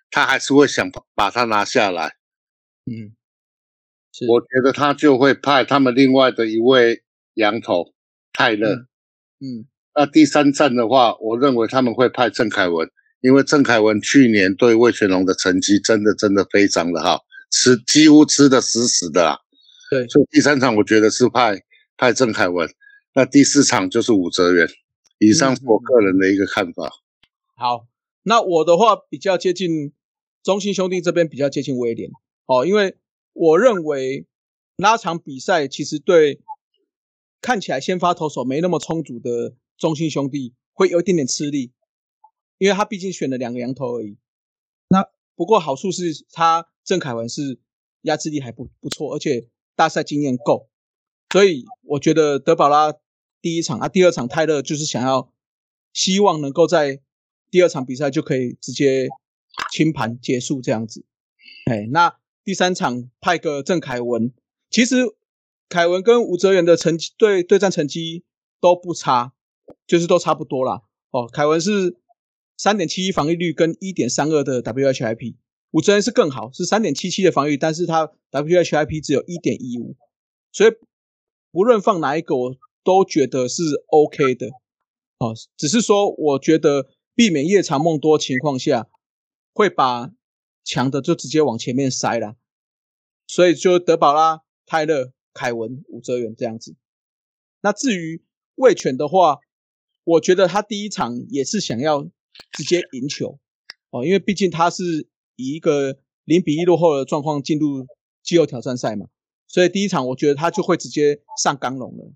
[0.10, 2.16] 他还是会想把他拿下来。
[2.86, 3.12] 嗯，
[4.28, 7.04] 我觉得他就会派他们另外的一位
[7.36, 7.94] 羊头
[8.34, 8.74] 泰勒。
[9.40, 12.90] 嗯，那第三站的话，我认为他们会派郑凯文。
[13.20, 19.40] 因为郑凯文去年对魏全龙的成绩真的真的非常的好，吃几乎吃的死死的啦。
[19.90, 21.60] 对，所以第三场我觉得是派
[21.98, 22.70] 派郑凯文，
[23.16, 24.68] 那第四场就是武泽元。
[25.18, 26.92] 以上是我个人的一个看法。
[27.56, 27.88] 好，
[28.22, 29.92] 那我的话比较接近
[30.44, 32.12] 中信兄弟这边比较接近威廉
[32.46, 32.96] 哦，因为
[33.38, 34.26] 我认为
[34.76, 36.42] 那场比赛其实对
[37.42, 41.72] 看起来先发投手没那么充足的中心兄弟会有一点点吃力。
[42.60, 44.18] 因为他毕竟选了两个羊头而已，
[44.90, 47.60] 那不过好处是他郑凯文是
[48.02, 50.68] 压制力还不不错，而且大赛经验够，
[51.32, 52.96] 所以我觉得德保拉
[53.44, 55.32] 第一场啊，第二场泰勒就是想要
[55.94, 57.00] 希望能够在
[57.52, 59.08] 第二场比赛就可以直接
[59.72, 61.06] 清盘结束这样子。
[61.66, 64.32] 哎，那第三场派个郑凯文，
[64.70, 65.04] 其实
[65.68, 68.24] 凯文跟吴哲源的成绩对对战成绩
[68.62, 69.34] 都不差，
[69.86, 70.84] 就是都差不多啦。
[71.12, 71.98] 哦，凯文是。
[72.60, 75.36] 三点七一防御率跟一点三二的 WHIP，
[75.70, 79.96] 吴哲源是更好，是三点七七的防御，但是他 WHIP 只有一点一五，
[80.52, 80.72] 所以
[81.52, 84.48] 不论放哪一个，我都觉得是 OK 的。
[85.20, 88.88] 哦，只是说我觉得避免夜长梦多情况下，
[89.54, 90.12] 会把
[90.68, 92.36] 强的就直接往前面塞了，
[93.26, 96.76] 所以就德保拉、泰勒、凯文、吴哲源这样子。
[97.62, 98.24] 那至于
[98.56, 99.40] 魏权的话，
[100.04, 102.10] 我觉得他第一场也是想要。
[102.52, 103.40] 直接赢球
[103.90, 107.88] 哦，因为毕竟他是以一个零比一落后的状况进入
[108.22, 109.08] 季后挑战赛嘛，
[109.48, 112.14] 所以第一场我觉得他就会直接上钢龙了。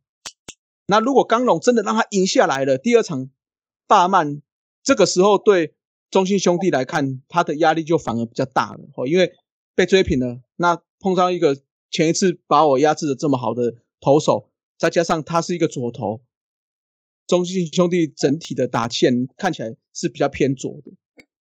[0.86, 3.32] 那如果钢龙真的让他赢下来了，第二场
[3.88, 4.44] 大曼
[4.84, 5.74] 这个时候对
[6.12, 9.34] 中信兄弟来看，他的压力就反而比较大了哦，因为
[9.74, 10.42] 被追平了。
[10.58, 11.58] 那碰上一个
[11.90, 16.22] 前一次把我压制的这么好的投手，再加上他是一个左投。
[17.28, 20.92] 中信兄弟整体的打线看起来是比较偏左的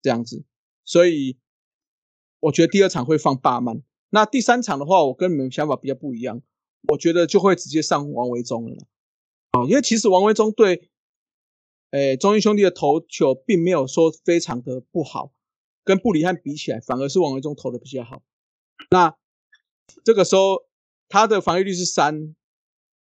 [0.00, 0.44] 这样子，
[0.84, 1.36] 所以
[2.38, 3.82] 我觉得第二场会放八曼。
[4.10, 6.42] 那第三场的话，我跟你们想法比较不一样，
[6.88, 8.76] 我觉得就会直接上王维忠了。
[9.52, 10.89] 哦，因为其实王维忠对，
[11.90, 15.32] 诶，中英兄弟的投球并没有说非常的不好，
[15.84, 18.22] 跟布里汉比起来，反而是王维忠投的比较好。
[18.90, 19.16] 那
[20.04, 20.64] 这个时候
[21.08, 22.34] 他的防御率是三，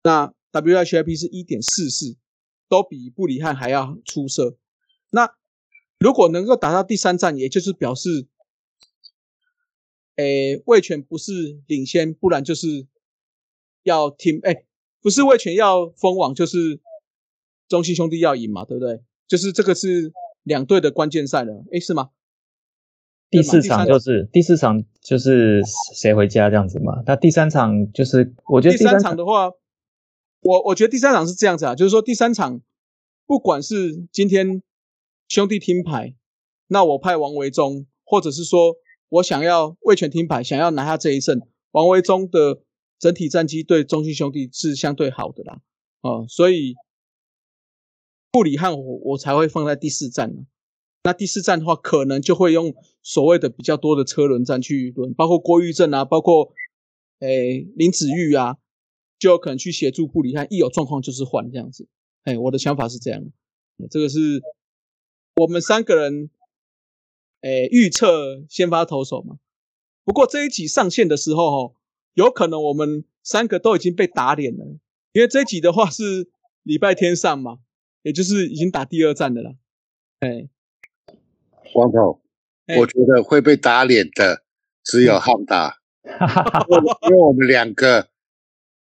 [0.04, 2.18] 那 WHIP 是一点四四，
[2.70, 4.58] 都比布里汉还要出色。
[5.10, 5.36] 那
[6.00, 8.28] 如果能够打到第三战，也就是表示，
[10.18, 12.88] 诶，魏权不是领先，不然就是
[13.82, 14.68] 要听，诶，
[15.02, 16.80] 不是魏权要封王，就是
[17.68, 19.02] 中信兄弟要赢嘛，对不对？
[19.28, 20.12] 就是这个是
[20.44, 22.10] 两队的关键赛了，诶，是吗？
[23.30, 25.62] 第四场就是第四场就是
[25.94, 27.04] 谁回家这样子嘛？
[27.06, 29.52] 那第三场就是我觉得第三场的话，
[30.40, 32.62] 我我觉得第三场是这样子啊，就是说第三场
[33.26, 34.64] 不管是今天
[35.28, 36.16] 兄弟听牌，
[36.68, 38.78] 那我派王维忠，或者是说
[39.10, 42.62] 我想要魏权听牌，想要拿下这一胜，王维忠的
[42.98, 45.60] 整体战绩对中信兄弟是相对好的啦，
[46.00, 46.76] 哦，所以
[48.32, 50.46] 布里汉我我才会放在第四站呢。
[51.04, 56.52] 那第四站的话，可能就会用所谓的比较多的车轮战去轮，包括郭玉正啊，包括
[57.20, 58.58] 诶林子玉啊，
[59.18, 61.88] 就有可能去协助布里汉，一有状况就是换这样子。
[62.24, 63.24] 哎，我的想法是这样，
[63.90, 64.42] 这个是
[65.38, 66.30] 我们三个人
[67.42, 69.38] 诶预测先发投手嘛。
[70.04, 71.74] 不过这一集上线的时候，哦，
[72.16, 74.66] 有可能我们三个都已经被打脸了，
[75.14, 76.30] 因为这一集的话是
[76.64, 77.60] 礼拜天上嘛，
[78.08, 79.56] 也就是已经打第二战的了，
[80.22, 80.48] 哎。
[81.74, 82.22] 光头，
[82.80, 84.44] 我觉得会被打脸的
[84.86, 85.80] 只有汉达，
[87.04, 88.08] 因为我们两个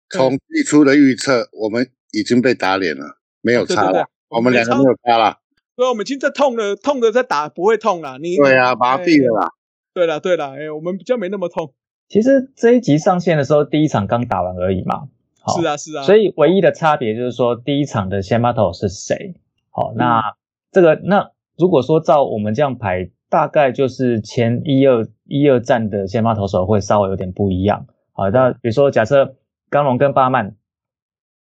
[0.10, 5.42] 从最初的预测，我们已经被打脸了，没有差了，我们两个没有差了。
[5.76, 8.18] 对，我们已经在痛了，痛的在打不会痛了。
[8.18, 9.52] 你对啊，麻痹了啦。
[9.94, 11.74] 对了，对了，哎，我们比较没那么痛。
[12.08, 15.10] 其实这一集上线的时候，第一场刚打完而已嘛。
[15.48, 16.04] 是啊，是啊。
[16.04, 19.36] 所以唯一的差别就是说，第一场的先发投是谁？
[19.70, 20.36] 好，那
[20.72, 21.32] 这个那。
[21.58, 27.86] 如果说照我们这样排，大概就是前一二一二站的先发投手会稍微有点不一样。
[28.14, 29.36] 好，那比如说假设
[29.70, 30.56] 刚龙跟巴曼，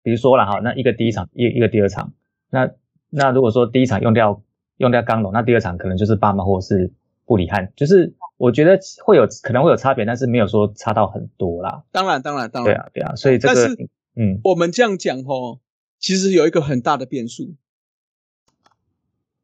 [0.02, 2.14] 比如说了哈，那一个第一场一一个第二场，
[2.50, 2.68] 那
[3.10, 4.42] 那如果说第一场用掉
[4.78, 6.92] 用掉刚龙，那第二场可能就是巴曼或者是
[7.24, 11.84] 布里汉，就是我觉得会有可能会有差别，但是没有说差到很多啦。
[11.92, 13.66] 当然当然当然，对啊对啊，所以这个
[14.14, 15.60] 嗯，我们这样讲哦，
[15.98, 17.56] 其实有一个很大的变数。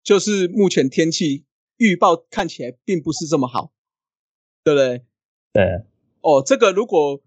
[0.03, 1.45] 就是目前天气
[1.77, 3.73] 预报看起来并不是这么好，
[4.63, 5.05] 对不对？
[5.53, 5.83] 对。
[6.21, 7.23] 哦，这个如果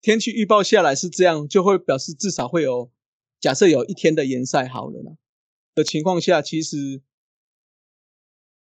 [0.00, 2.90] 天气预报下来是这样，就会表示至少会有
[3.40, 5.12] 假设有一天的延赛好了呢
[5.74, 7.00] 的情况下，其实，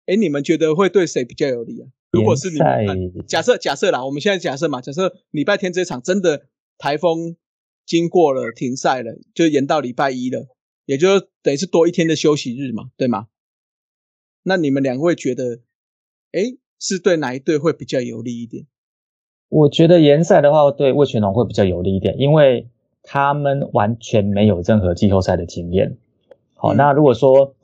[0.07, 1.89] 哎，你们觉得会对谁比较有利啊？
[2.11, 6.47] 如果是你们假设假设啦，我们现在假设嘛，假设礼拜天这场真的
[6.79, 7.37] 台风
[7.85, 10.47] 经过了停赛了，就延到礼拜一了。
[10.87, 13.27] 也就等于是多一天的休息日嘛，对吗？
[14.43, 15.61] 那你们两位觉得，
[16.33, 18.65] 哎，是对哪一队会比较有利一点？
[19.51, 22.71] 我觉得延赛的话，对魏全龙会比较有利一点，因为
[23.03, 25.99] 他们完全没有任何季后赛的经验。
[26.55, 27.55] 好，那如果说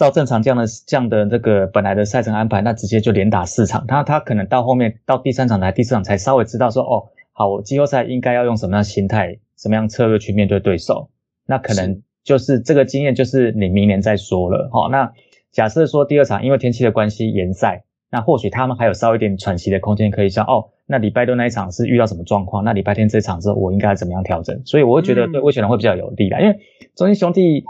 [0.00, 11.10] 照正常这样的这样的这个本来的赛程安排，那直接就连打四场，他他可能到后面到第三场来第四场才稍微知道说，哦，好，我季后赛应该要用什么样心态、什么样策略去面对对手，
[11.46, 12.02] 那可能。
[12.22, 14.90] 就是这个经验，就是你明年再说了哦。
[14.92, 15.10] 那
[15.50, 22.62] 假设说第二场因为天气的关系延赛，那或许他们还有稍微一点喘息的空间，可以想哦，那礼拜六那一场是遇到什么状况？
[22.62, 24.60] 那礼拜天这场之后我应该怎么样调整？
[24.66, 26.58] 所以我会觉得对魏权人会比较有利啦，因为
[26.94, 27.64] 中信兄弟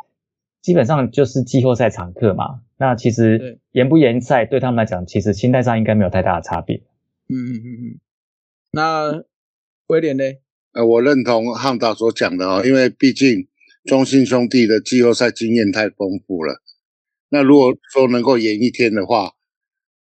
[0.63, 2.61] 基本上就是季后赛常客嘛。
[2.79, 6.77] 那其实延不延赛对他们来讲，其实心态上应该没有太大的差别。
[7.29, 8.01] 嗯嗯嗯嗯。
[8.73, 9.25] 那
[9.87, 10.25] 威廉呢？
[10.73, 13.47] 呃，我认同汉达所讲的哦，因为毕竟。
[13.87, 16.61] 中信兄弟的季后赛经验太丰富了。
[17.31, 19.33] 那如果说能够延一天的话，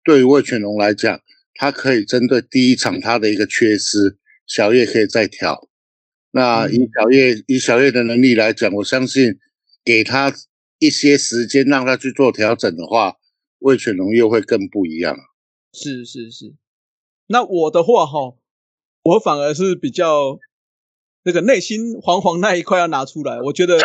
[0.04, 1.18] 对于魏全龙来讲，
[1.54, 5.66] 他可以针对第一场他的一个缺失，小叶可以再调。
[6.32, 9.38] 那以小叶以小叶的能力来讲，我相信
[9.82, 10.30] 给他
[10.80, 13.18] 一些时间让他去做调整的话，
[13.60, 15.16] 魏全龙又会更不一样。
[15.72, 16.56] 是是是。
[17.28, 18.34] 那我的话哈，
[19.04, 20.40] 我反而是比较。
[21.22, 23.76] 那个内心惶惶那一块要拿出来，我觉得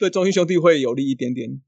[0.00, 1.60] 对中心兄弟会有利一点点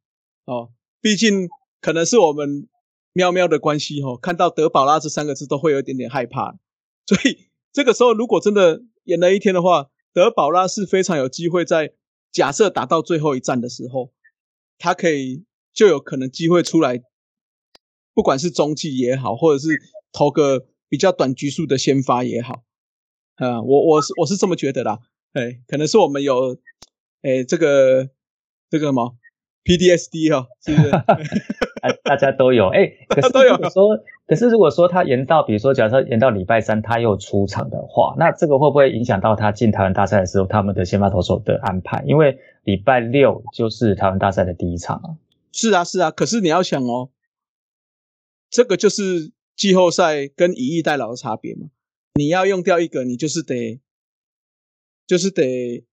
[0.46, 0.70] 哦。
[1.02, 1.46] 毕竟
[1.82, 2.66] 可能是我们
[3.12, 6.56] 喵喵的关系哈，看到德保拉这三个字都会有一点点害怕。
[7.06, 11.92] 所以这个时候如果真的演了一天的话，德保拉是非常有机会在
[12.32, 14.14] 假设打到最后一战的时候，
[14.80, 17.00] 他可以就有可能机会出来，
[18.14, 19.68] 不管是中继也好，或者是
[20.10, 22.62] 投个比较短局数的先发也好。
[23.36, 24.98] 啊，我我是我是这么觉得啦，
[25.34, 26.56] 哎，可能是我们有，
[27.22, 28.08] 哎，这个
[28.70, 29.14] 这个什么
[29.64, 30.90] PDSD 哈，是不是？
[31.80, 42.02] 哎，大家都有哎， 可是如果说，可是如果说他延到，比如说假设延到礼拜三他又出场的话，那这个会不会影响到他进台湾大赛的时候他们的先发投手的安排？
[42.06, 45.16] 因为礼拜六就是台湾大赛的第一场啊。
[45.52, 47.10] 是啊，是啊，可是你要想哦，
[48.48, 51.68] 这个就是季后赛跟以逸待劳的差别嘛。
[52.14, 53.80] 你要用掉一个，你就是得，
[55.06, 55.84] 就是得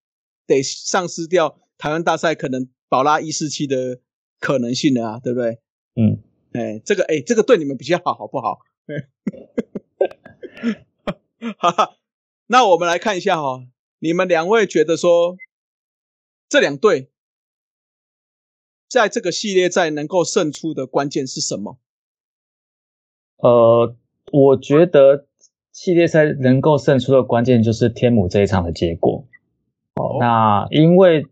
[0.46, 4.00] 得丧失掉台湾大赛可能保拉一四七的
[4.40, 5.60] 可能性了啊，对不对？
[5.96, 6.22] 嗯，
[6.54, 8.60] 哎，这个哎，这个对你们比较好，好不好？
[11.58, 11.98] 哈哈，
[12.48, 13.64] 那我们来看一下哈，
[14.00, 15.36] 你们两位觉得说
[16.50, 17.10] 这两队
[18.88, 21.78] 在这个系列赛能够胜出的关键是什么？
[23.38, 23.96] 呃，
[24.32, 25.28] 我觉得
[25.72, 29.26] 系列赛能够胜出的关键就是天母这一场的结果。
[29.96, 31.26] 哦，那因为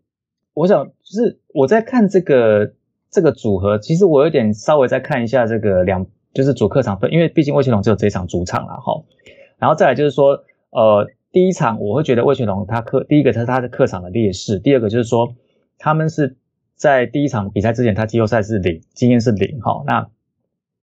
[0.54, 2.73] 我想就是我在看这个。
[3.12, 9.06] 这个组合其实我有点稍微再看一下这个两就是主客场分，因为毕竟魏全龙只有这一场主场了哈。
[9.58, 15.36] 然后再来就是说，呃，第一场我会觉得魏全龙他客第一个他是他的客场的劣势，第二个就是说
[15.78, 16.38] 他们是
[16.76, 19.84] 在第一场比赛之前他季后赛是零经验是零哈。
[19.86, 20.08] 那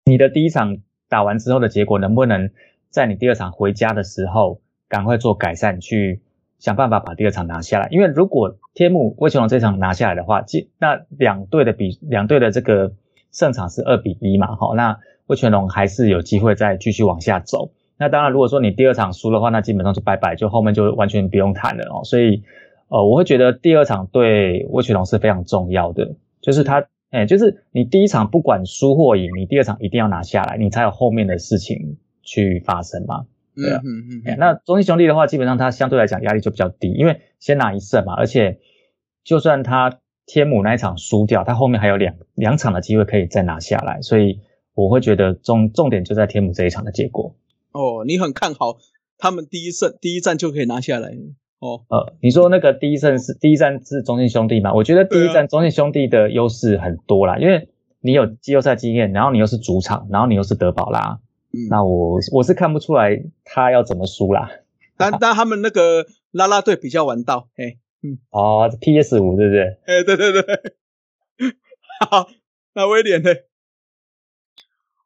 [0.05, 0.77] 你的第一场
[1.09, 2.51] 打完之后的结果能不能
[2.89, 6.21] 在你第二场回家的时候赶快做改善去？
[6.57, 10.43] 想办法把第二场拿下来，因为如果天幕魏球龙这场拿下来的话，
[10.77, 12.93] 那两队的比两队的这个
[13.31, 17.71] 胜场是二比一嘛，好，那魏全龙还是有机会再继续往下走。
[17.99, 22.01] 那当然，如果说你第二场输的话，那基本上就拜拜，就后面就完全不用谈了哦。
[22.05, 22.43] 所以，
[22.87, 33.25] 呃，我会觉得第二场对魏全龙是非常重要的，就是他，哎，就是你第一场不管输或赢，你第二场一定要拿下来，你才有后面的事情去发生嘛。
[33.53, 38.59] 对啊，嗯嗯，那中信兄弟的话，基本上他相对来讲压力就比较低，因为先拿一胜嘛，而且
[39.25, 44.39] 就算他天母那一场输掉，他后面还有两两场的机会可以再拿下来，所以
[44.73, 47.35] 我会觉得重重点就在天母这一场的结果。
[47.71, 48.77] 哦，你很看好
[49.17, 51.09] 他们第一胜第一战就可以拿下来
[51.59, 51.83] 哦？
[51.89, 54.73] 呃，你说那个第一胜是第一战是中信兄弟嘛？
[54.73, 57.69] 我觉得第一战中信兄弟的优势很多啦，因为
[58.01, 61.19] 你有季后赛经验，然后你又是主场，然后你又是德保拉。
[61.69, 64.51] 那我我是看不出来他要怎么输啦，
[64.95, 69.63] 但 但他们那个拉拉队比较玩到，哎，嗯，哦，PS 五对不对？
[69.87, 70.43] 哎，对对对，
[72.07, 72.29] 好，
[72.73, 73.31] 那威廉呢？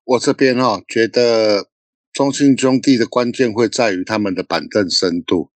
[0.04, 1.70] 我这边哦觉得
[2.14, 5.50] 中信兄弟的关键会在于他们的板凳深度。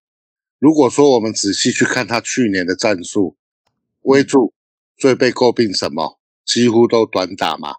[0.58, 3.36] 如果说我们仔细去看他去年的战术，
[4.02, 4.52] 威助
[4.96, 6.18] 最被诟病什么？
[6.44, 7.76] 几乎都短打嘛。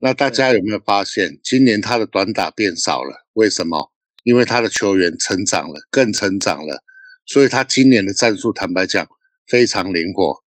[0.00, 3.24] 那大家有没有发现，今年他的短打变少了？
[3.34, 3.92] 为什么？
[4.24, 6.82] 因为他的球员成长了，更成长了，
[7.24, 9.06] 所以他今年的战术，坦白讲
[9.46, 10.42] 非常灵活，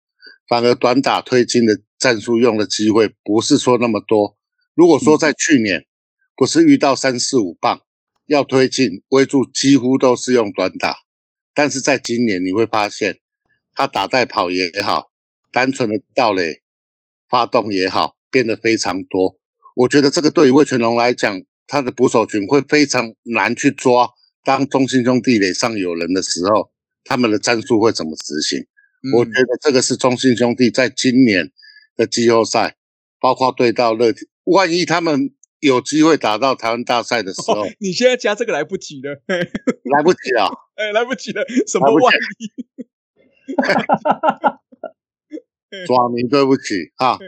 [0.48, 4.36] 反而短打推进的战术用的机会不是说那么多。
[4.74, 5.86] 如果说在去年
[6.36, 7.82] 不是遇到三四五棒
[8.26, 10.96] 要推进，威助几乎都是用短打，
[11.54, 13.18] 但是在今年你会发现，
[13.74, 15.10] 他打带跑也好，
[15.52, 16.62] 单纯的盗垒
[17.28, 19.38] 发动也好，变得非常多。
[19.76, 24.08] 我觉得这个对于魏全龙来讲，他的捕手群会非常难去抓。
[24.42, 26.70] 当中心兄弟垒上有人的时候，
[27.04, 28.66] 他们的战术会怎么执行？
[29.16, 31.50] 我觉得这个是中心兄弟在今年
[31.96, 32.76] 的季后赛，
[33.20, 35.33] 包括对到乐天，万一他们
[35.64, 40.46] 有机会打到台湾大赛的时候，你现在加这个来不及了，来不及了，
[40.76, 42.50] 哎，来不及了，什么万一？
[45.86, 47.18] 抓明，对不起啊。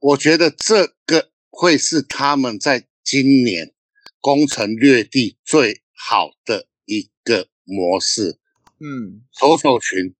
[0.00, 3.72] 我觉得这个会是他们在今年
[4.20, 8.38] 攻城略地最好的一个模式。
[8.80, 10.14] 嗯，投手群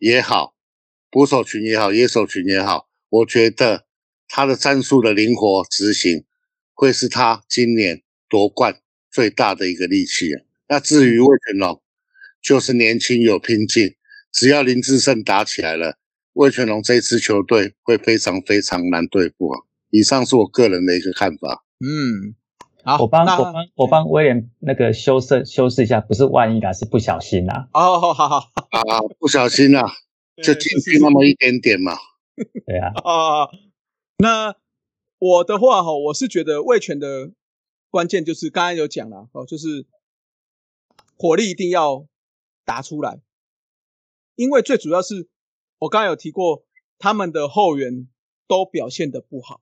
[0.00, 0.54] 也好，
[1.10, 3.86] 捕手群也好，野手群也好，我觉得
[4.28, 6.24] 他的战术的灵活执行
[6.74, 10.30] 会是他今年夺冠最大的一个利器。
[10.68, 11.82] 那至于魏全龙，
[12.40, 13.94] 就是年轻有拼劲，
[14.32, 15.98] 只要林志胜打起来了。
[16.34, 19.60] 魏全龙这支球队会非常非常难对付啊！
[19.90, 21.62] 以上是我个人的一个看法。
[21.78, 22.34] 嗯，
[22.84, 27.68] 好，我帮我帮我帮威廉那个修饰修饰一下，不是万一啦，是不小心啦。
[27.74, 28.38] 哦，好好好
[28.70, 29.84] 啊，不小心啦，
[30.42, 31.98] 就进去那么一点点嘛。
[32.64, 32.92] 对啊。
[33.04, 33.50] 哦，
[34.16, 34.54] 那
[35.24, 37.30] 我的话哈，我是觉得魏权的
[37.90, 39.86] 关键就是刚刚有讲了哦，就是
[41.16, 42.08] 火力一定要
[42.64, 43.22] 打出来，
[44.34, 45.28] 因为最主要是。
[45.78, 46.64] 我刚刚有提过，
[46.98, 48.08] 他们的后援
[48.46, 49.60] 都表现的不好，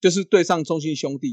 [0.00, 1.28] 就是对上中信兄弟，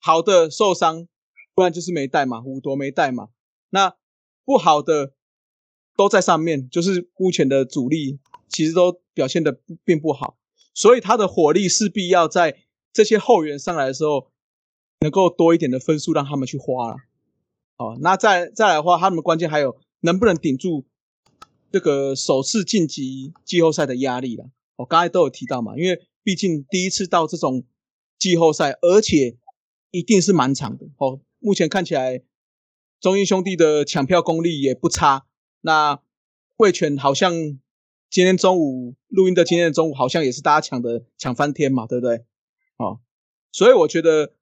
[0.00, 1.06] 好的受伤，
[1.54, 3.28] 不然就是没带嘛，五夺没带嘛。
[3.70, 3.96] 那
[4.44, 5.14] 不好的
[5.96, 10.36] 都在上面，就是目前的主力其实都表现的并不好，
[10.74, 12.58] 所以他的火力势必要在
[12.92, 14.28] 这些后援上来的时候，
[15.00, 16.96] 能够多一点的分数让他们去花了。
[17.76, 20.84] 哦，那再再来的话，他们关键还有能不能顶住
[21.72, 24.50] 这个首次晋级季后赛的压力了。
[24.76, 27.64] 我刚才都有提到嘛，因为毕竟第一次到这种
[28.18, 29.36] 季后赛，而且
[29.90, 30.86] 一定是满场的。
[30.98, 32.22] 哦，目前看起来
[33.00, 35.26] 中英兄弟的抢票功力也不差。
[35.60, 36.00] 那
[36.56, 37.58] 味全好像
[38.14, 42.24] 今天中午录音的今天的中午，好像也是大家抢的抢翻天嘛，对不对？
[42.76, 43.00] 哦，
[43.50, 44.34] 所以我觉得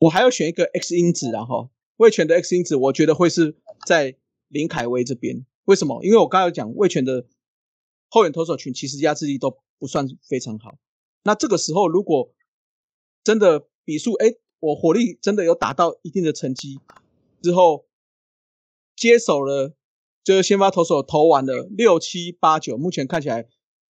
[0.00, 1.70] 我还要选一个 X 因子，然后。
[1.98, 3.54] 魏权的 X 因子，我觉得会是
[3.86, 4.16] 在
[4.48, 5.46] 林凯威这边。
[5.66, 6.02] 为什么？
[6.02, 7.24] 因为我刚才讲魏权的
[8.08, 10.74] 后援投手群其实压制力都不算非常好。
[11.22, 12.32] 那这个时候如果
[13.22, 16.80] 真的比数，哎，我火力真的有达到一定的成绩
[17.40, 17.86] 之后，
[18.96, 19.76] 接手了，
[20.30, 23.46] 就是先发投手投完了六七八九，目前看起来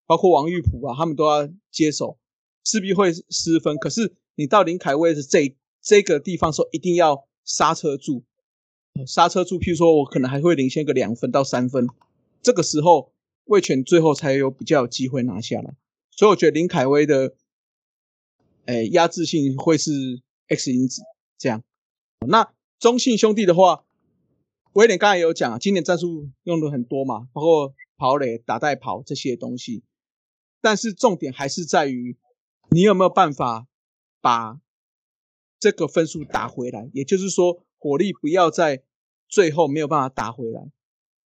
[0.07, 2.19] 包括王玉普啊，他们都要接手，
[2.65, 3.77] 势必会失分。
[3.77, 7.27] 可是你到林凯威的这这个地方时候，一定要。
[7.43, 8.23] 刹车住，
[9.07, 9.59] 刹车住。
[9.59, 11.89] 譬如说，我可能还会领先个两分到三分，
[12.43, 13.13] 这个时候
[13.47, 15.75] 魏权最后才有比较有机会拿下来。
[16.13, 17.35] 所以我觉得林凯威的，
[18.67, 21.03] 哎，压制性会是 X 因子
[21.39, 21.65] 这样。
[22.25, 23.85] 那中信兄弟的话，
[24.73, 29.83] 威廉刚才有讲啊，今年战术用的很多嘛，包括跑垒、打带跑这些东西。
[30.61, 32.17] 但是重点还是在于，
[32.71, 33.67] 你有没有办法
[34.21, 34.61] 把。
[35.63, 38.83] 这个分数打回来，也就是说火力不要在
[39.29, 40.73] 最后没有办法打回来。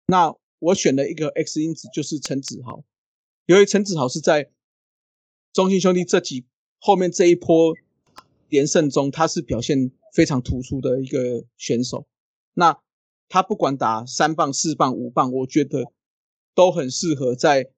[0.06, 2.84] 那我选了一个 X 因子，就是陈子豪。
[3.48, 4.52] 由于陈子豪是在
[5.52, 6.46] 中信兄弟这几
[6.78, 7.76] 后面这一波
[8.50, 12.08] 连胜中，他是表现非常突出的一个选手。
[12.54, 12.80] 那
[13.30, 15.94] 他不管打三棒、四棒、五棒，我觉得
[16.56, 17.70] 都很适合在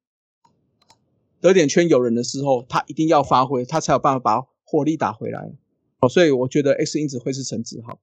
[1.42, 5.52] 得点圈有人的时候，他一定要发挥，他才有办法把火力打回来。
[6.00, 8.00] 哦，所以我觉得 X 因子会是陈子豪。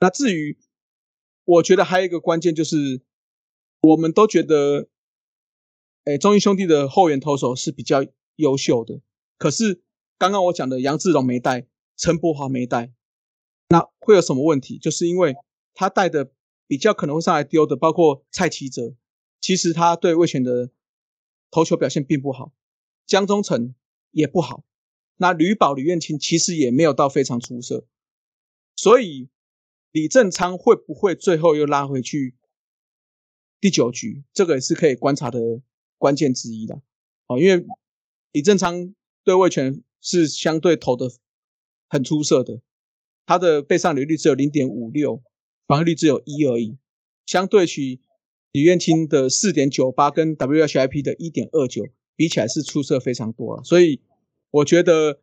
[0.00, 0.56] 那至于，
[1.44, 3.02] 我觉得还有一个关键就是，
[3.80, 4.88] 我们都觉得，
[6.04, 9.00] 哎，中英兄弟的后援投手是比较优秀的。
[9.36, 9.82] 可是
[10.16, 11.66] 刚刚我讲的杨志荣没带，
[11.96, 12.92] 陈柏华没带，
[13.68, 14.78] 那会有什么问题？
[14.78, 15.34] 就是因为
[15.74, 16.30] 他带的
[16.74, 18.96] 比较可能会上来丢的，包括蔡奇哲，
[19.40, 20.72] 其实他对魏权的
[21.48, 22.52] 投球表现并不好，
[23.06, 23.76] 江中诚
[24.10, 24.64] 也不好。
[25.18, 27.86] 那吕宝、吕彦青其实也没有到非常出色，
[28.74, 29.28] 所以
[29.92, 32.34] 李正昌会不会最后又拉回去
[33.60, 34.24] 第九局？
[34.32, 35.38] 这个也是可以观察的
[35.96, 36.82] 关键之一的
[37.28, 37.38] 哦。
[37.38, 37.64] 因为
[38.32, 41.08] 李正昌对魏权是相对投的
[41.86, 42.60] 很出色的，
[43.24, 45.22] 他的背上率率只有零点五六，
[45.66, 46.76] 防御率只有一而已，
[47.26, 48.00] 相对起
[48.52, 51.84] 李彦青的四点九八跟 WHIP 的一点二九
[52.16, 54.00] 比起来是出色非常多了，所以。
[54.54, 55.18] 我觉得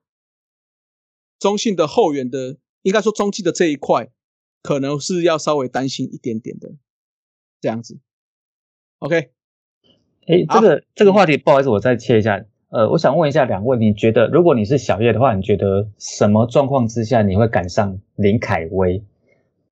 [1.39, 4.09] 中信的后援的，应该说中继的这一块，
[4.61, 6.73] 可能是要稍微担心一点点的，
[7.61, 7.97] 这样子。
[8.99, 9.31] OK，
[10.27, 12.45] 哎，这个这个话题，不好意思，我再切一下。
[12.67, 19.01] 呃，我想问一下两位，你觉得如果你是小叶的话，你觉得什么状况之下你会赶上林凯威？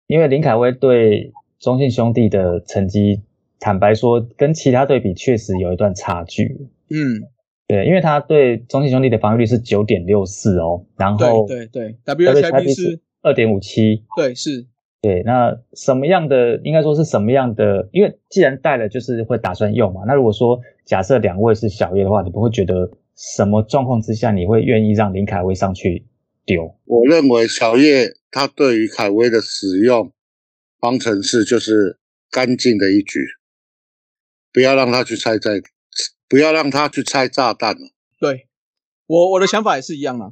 [0.09, 3.21] 因为林凯威对中信兄弟的成绩，
[3.59, 6.67] 坦白说，跟其他对比确实有一段差距。
[6.89, 7.29] 嗯。
[7.67, 14.65] 对，因为他对中信兄弟的防御率是九点六四哦，然后对对，WHIP 是二点五七，对是，
[15.03, 17.87] 对，那什么样的应该说是什么样的？
[17.91, 20.01] 因为既然带了，就是会打算用嘛。
[20.07, 26.03] 那如果说假设两位是小叶的话，你不会觉得什么状况之下你会愿意让林凯威上去
[26.49, 26.79] 丢？
[26.85, 30.11] 我认为小叶他对于凯威的使用
[30.79, 31.99] 方程式就是
[32.31, 33.19] 干净的一局，
[34.51, 35.61] 不要让他去猜在。
[36.27, 37.89] 不要让他去拆炸弹了。
[38.19, 38.47] 对
[39.07, 40.31] 我我的想法也是一样的，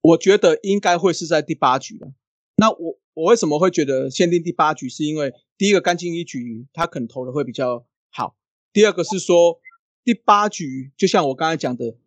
[0.00, 2.14] 我觉得应该会是在第八局了。
[2.56, 4.88] 那我我为什么会觉得限定第八局？
[4.88, 8.34] 是因为第一个干净一局他可能投的会比较好。
[8.72, 9.60] 第二个是说
[10.02, 11.98] 第八局，就像我刚才讲的，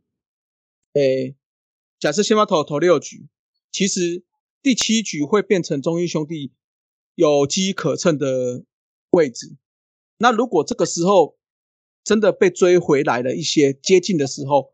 [0.93, 1.35] 诶，
[1.99, 3.27] 假设先发投投六局，
[3.71, 4.23] 其实
[4.61, 6.53] 第七局会变成中英兄弟
[7.15, 8.63] 有机可乘的
[9.11, 9.57] 位置。
[10.17, 11.37] 那如果这个时候，
[12.03, 14.73] 真的被追回来了一些接近的时候，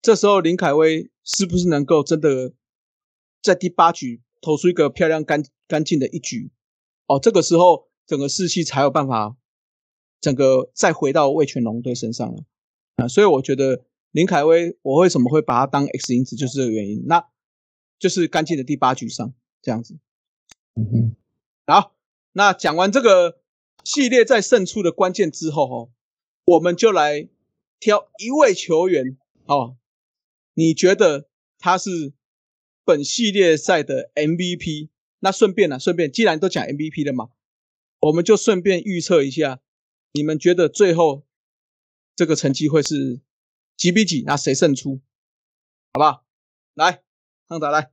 [0.00, 2.54] 这时候林凯威是不是能够真的
[3.42, 6.50] 在第八局投出一个漂亮干干净的一局？
[7.06, 9.36] 哦，这个时候整个士气才有办法
[10.20, 12.44] 整个再回到魏全龙队身上了
[12.96, 13.08] 啊！
[13.08, 17.04] 所以我觉得林凯威，我为什么会把他当 X 因子，就是这个原因。
[17.06, 17.26] 那
[18.02, 19.32] 就是干净的第八局上
[19.62, 19.96] 这样子。
[20.74, 21.16] 嗯哼，
[21.72, 21.94] 好，
[22.32, 23.40] 那讲完这个
[23.84, 25.90] 系列在胜出的关键之后哦，
[26.46, 27.28] 我们就来
[27.78, 29.76] 挑一位球员哦，
[30.54, 31.28] 你觉得
[31.60, 32.12] 他是
[32.84, 34.88] 本系列赛的 MVP？
[35.20, 37.30] 那顺便呢，顺便既然都讲 MVP 了嘛，
[38.00, 39.60] 我们就顺便预测一下，
[40.10, 41.22] 你们觉得最后
[42.16, 43.20] 这个成绩会是
[43.76, 44.24] 几比几？
[44.26, 45.00] 那谁胜出？
[45.92, 46.24] 好不好？
[46.74, 47.04] 来，
[47.52, 47.88] 康达来。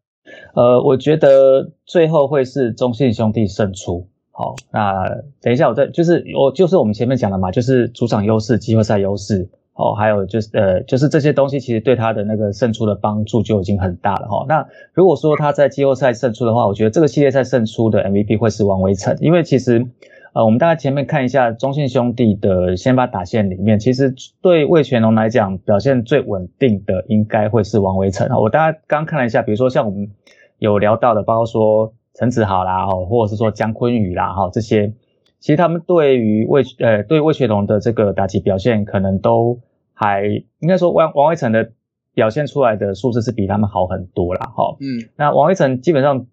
[0.55, 4.07] 呃，我觉得最后会是中信兄弟胜出。
[4.31, 5.09] 好，那
[5.41, 14.45] 等一下我再就是我就是我们前面讲的嘛，就是主场优势、季后赛优势，哦，还有就是呃，就是这些东西其实对他的那个胜出的帮助就已经很大了哈。
[14.47, 19.85] 那如果说他在季后赛胜出的话，我觉得这个系列赛胜出的 MVP 会是王维成，因为其实。
[20.33, 28.29] 呃，我们大概前面看一下中信兄弟的先发打线里面，其实对魏全龙来讲表现最稳定的应该会是王维成。
[28.39, 30.11] 我大家刚看了一下，比如说像我们
[30.59, 34.93] 有聊到的，包括说陈子豪啦，哦，或者是说姜坤宇啦，哈，这些，
[35.39, 39.59] 其实他们对于魏呃对魏全龙的这个打击表现，可能都
[39.93, 40.25] 还
[40.59, 41.71] 应该说王王维成的
[42.13, 44.77] 表现出来的数字是比他们好很多啦，哈。
[44.79, 46.27] 嗯，那王维成基本上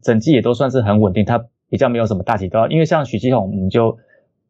[0.00, 1.44] 整季也都算是很稳定，他。
[1.72, 3.96] 比较没有什么大起大落，因为像许继宏，我们就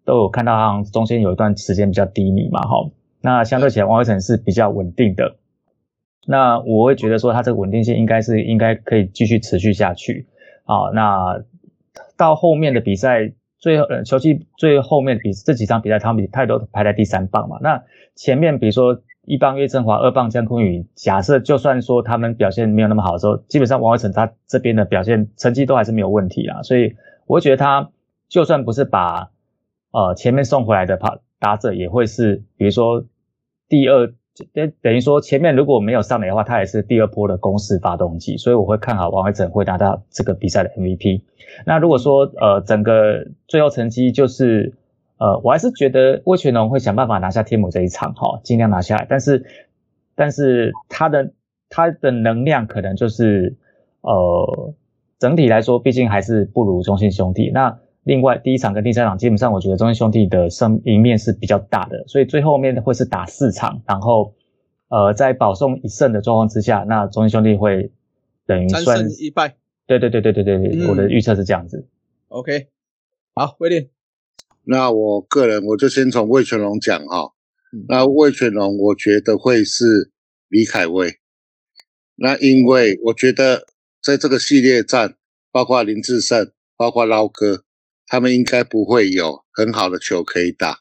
[0.05, 2.91] 都有看到他中间有一段时间比较低迷嘛，哈。
[3.21, 5.37] 那相对起来，王威成是比较稳定的。
[6.27, 10.27] 那我会觉得说，他这个稳定性应该是应该可以继续持续下去
[10.65, 10.91] 啊。
[10.93, 11.45] 那
[12.17, 17.59] 到后面的比赛，最后呃球季最后面比这几场比赛，他们太多排在第三棒嘛。
[17.61, 17.85] 那
[18.17, 26.97] 前面比如说一棒岳振华，二棒江坤宇，假设就算说他们表现没有那么好的时候，基本上王威成他这边的表现成绩都还是没有问题啊，所以。
[27.33, 27.91] 我会觉得他
[28.29, 29.31] 就算不是把
[29.91, 33.07] 呃前面送回来的打打者，也会是比如说
[33.71, 34.13] 第二
[34.53, 41.23] 等等于说前面如果没有上来的话，他也是第二波的攻势发动机，所以我会看好王伟成会拿到这个比赛的 MVP。
[41.65, 44.75] 那如果说呃整个最后成绩就是
[45.17, 49.47] 呃我还是觉得魏全龙会想办法拿下天母这一场哈，尽量拿下来，但是
[50.15, 51.33] 但是他的
[51.71, 53.57] 他的能量可能就是
[54.03, 54.75] 呃。
[55.23, 57.49] 整体来说，毕竟还是不如中信兄弟。
[57.55, 64.35] 那另外第一场跟第三场，基本上我觉得中信兄弟的胜赢面是比较大的，所以最后面会是打四场，然后
[64.89, 67.93] 呃在保送一胜的状况之下，那中信兄弟会
[68.47, 69.55] 等于三胜一败。
[69.87, 71.87] 对对对对对对对，我的预测是这样子。
[72.27, 72.67] OK，
[73.37, 73.91] 好，威廉。
[74.65, 77.31] 那我个人我就先从魏全龙讲哈。
[77.89, 80.11] 那魏全龙我觉得会是
[80.49, 81.15] 李凯威。
[82.17, 83.69] 那因为我觉得。
[84.03, 85.15] 在这个系列战，
[85.53, 87.63] 包括林志胜，包括捞哥，
[88.09, 90.81] 他们应该不会有很好的球可以打。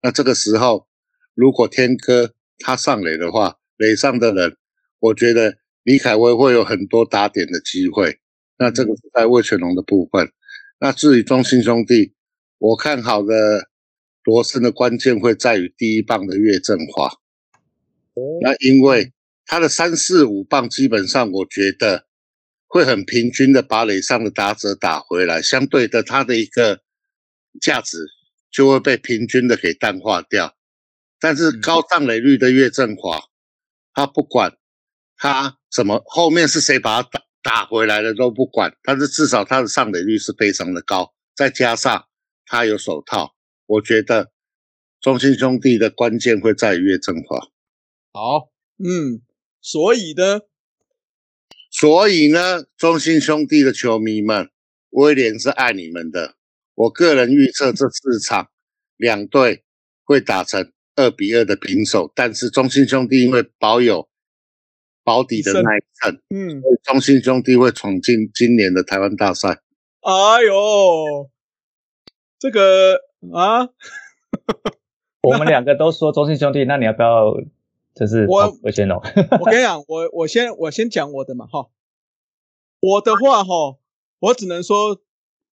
[0.00, 0.86] 那这个时候，
[1.34, 4.56] 如果天哥他上垒的话，垒上的人，
[5.00, 8.20] 我觉得李凯威会有很多打点的机会。
[8.56, 10.30] 那这个是在魏全龙的部分。
[10.78, 12.14] 那至于中信兄弟，
[12.58, 13.68] 我看好的
[14.22, 17.10] 夺胜的关键会在于第一棒的岳振华。
[18.42, 19.12] 那因为
[19.44, 22.06] 他的三四五棒，基本上我觉得。
[22.72, 26.82] 会很平均的把垒上的打者打回来，相对的，他的一个
[27.60, 27.98] 价值
[28.48, 30.56] 就会被平均的给淡化掉。
[31.18, 33.24] 但是高上垒率的岳振华，
[33.92, 34.56] 他不管
[35.16, 42.06] 他怎么后面是谁把他打打回来的都不管，但是至少他的上垒率是非常的高，再加上
[42.46, 43.34] 他有手套，
[43.66, 44.30] 我觉得
[45.00, 47.40] 中信兄弟的关键会在于岳振华。
[48.12, 48.48] 好，
[48.78, 49.22] 嗯，
[49.60, 50.42] 所以呢？
[51.70, 54.50] 所以呢，中信兄弟的球迷们，
[54.90, 56.34] 威廉是爱你们的。
[56.74, 58.48] 我个人预测这四场
[58.96, 59.62] 两队
[60.02, 64.08] 会打成二比二的平手，但是中信兄弟因为保有
[65.04, 69.60] 保底的那一层，嗯，中信兄弟会闯进今年的台湾大赛。
[70.00, 71.30] 哎呦，
[72.38, 73.00] 这个
[73.32, 73.68] 啊，
[75.22, 77.36] 我们两个都说中信兄弟，那你要不要？
[78.00, 78.94] 就是我我先哦，
[79.40, 81.68] 我跟你讲，我我先我先讲我的嘛哈，
[82.80, 83.76] 我的话哈，
[84.20, 85.02] 我只能说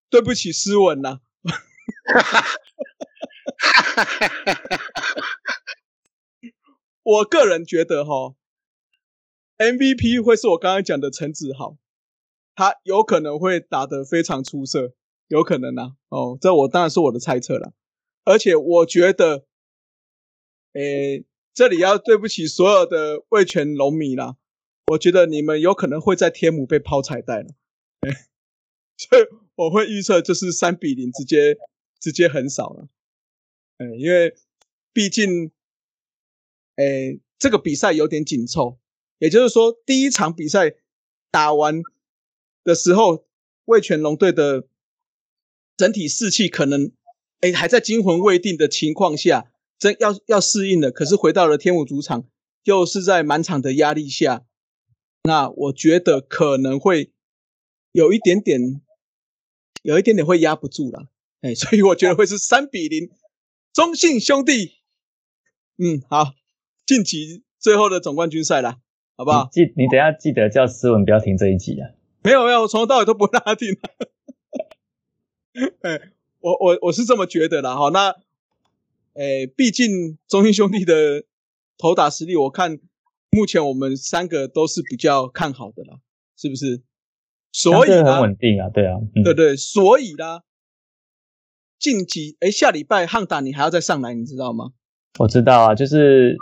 [0.08, 1.20] 对不起斯文呐，
[7.02, 8.34] 我个人觉得哈
[9.58, 11.76] ，MVP 会是我刚刚讲的陈子豪，
[12.54, 14.94] 他有可能会打得非常出色，
[15.28, 17.74] 有可能呐，哦，这我当然是我的猜测了，
[18.24, 19.44] 而且我觉得，
[20.72, 21.26] 诶。
[21.58, 24.36] 这里要对不起所有的味全龙迷啦，
[24.92, 27.48] 我觉得你们有可能会在天母被抛彩带了，
[28.96, 29.24] 所以
[29.56, 31.56] 我会预测就是三比零，直接
[31.98, 32.88] 直接很少了，
[33.78, 34.36] 哎，因为
[34.92, 35.50] 毕竟，
[36.76, 38.78] 哎，这个比赛有点紧凑，
[39.18, 40.76] 也就是说第一场比赛
[41.32, 41.82] 打完
[42.62, 43.26] 的时候，
[43.64, 44.68] 味全龙队的
[45.76, 46.92] 整体士气可能
[47.40, 52.24] 哎还在惊魂未定的情况下，真要要适应了，可是回到了天母主场，
[52.64, 54.44] 又是在满场的压力下，
[55.22, 57.12] 那我觉得可能会
[57.92, 58.80] 有一点点，
[59.82, 61.06] 有一点点会压不住了，
[61.40, 63.10] 哎， 所以我觉得会是三比零，
[63.72, 64.78] 中信兄弟，
[65.76, 66.34] 嗯，好，
[66.84, 68.78] 晋级最后的总冠军赛了，
[69.16, 69.48] 好不好？
[69.52, 71.90] 记你等下记得叫思文不要停这一集啊。
[72.24, 73.78] 没有没有，我从头到尾都不让他听。
[75.82, 76.10] 哎，
[76.40, 77.90] 我我我是这么觉得啦哈。
[77.90, 78.16] 那，
[79.18, 81.24] 哎，毕竟中信兄弟的
[81.76, 82.78] 投打实力，我看
[83.30, 85.98] 目前我们三个都是比较看好的啦，
[86.36, 86.82] 是不是？
[87.50, 90.44] 所以很稳定啊，对啊，对对，所以啦，
[91.80, 94.72] 晋级哎，下礼拜汉打你还要再上来，你知道吗？
[95.18, 96.36] 我知道啊，就是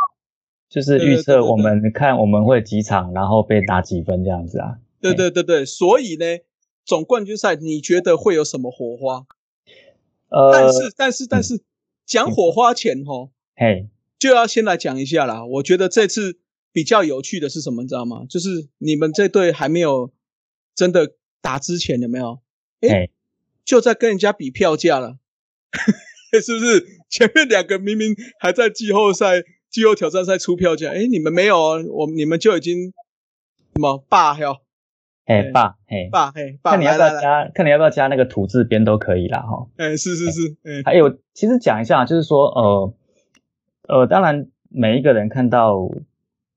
[0.69, 4.79] 就是预测我们看我们会几场，然后被打几分这样子啊。
[5.01, 6.27] 对对对对，所以呢，
[6.85, 9.25] 总冠军赛你觉得会有什么火花？
[10.29, 11.63] 呃，但是但是但是
[12.07, 13.89] 讲火花前哈，嘿，
[14.19, 15.45] 就要先来讲一下啦。
[15.45, 16.39] 我觉得这次
[16.73, 18.25] 比较有趣的是什么，你知道吗？
[18.31, 20.13] 就是你们这队还没有
[20.75, 22.39] 真的打之前，有没有？
[22.81, 23.11] 哎，
[23.65, 25.19] 就在跟人家比票价了，
[26.41, 26.87] 是不是？
[27.09, 32.93] 前面两个明明还在季后赛、季后挑战赛出票价，哎，你们没有哦，我你们就已经
[33.75, 34.61] 什么霸哟？
[35.27, 39.67] 哎，爸，哎，爸，哎，爸，看你要不要加，看你要不要加那个土字边都可以啦，哈。
[39.77, 42.95] 哎，是是是，哎，还有，其实讲一下，就是说，呃，
[43.89, 45.91] 呃，当然每一个人看到，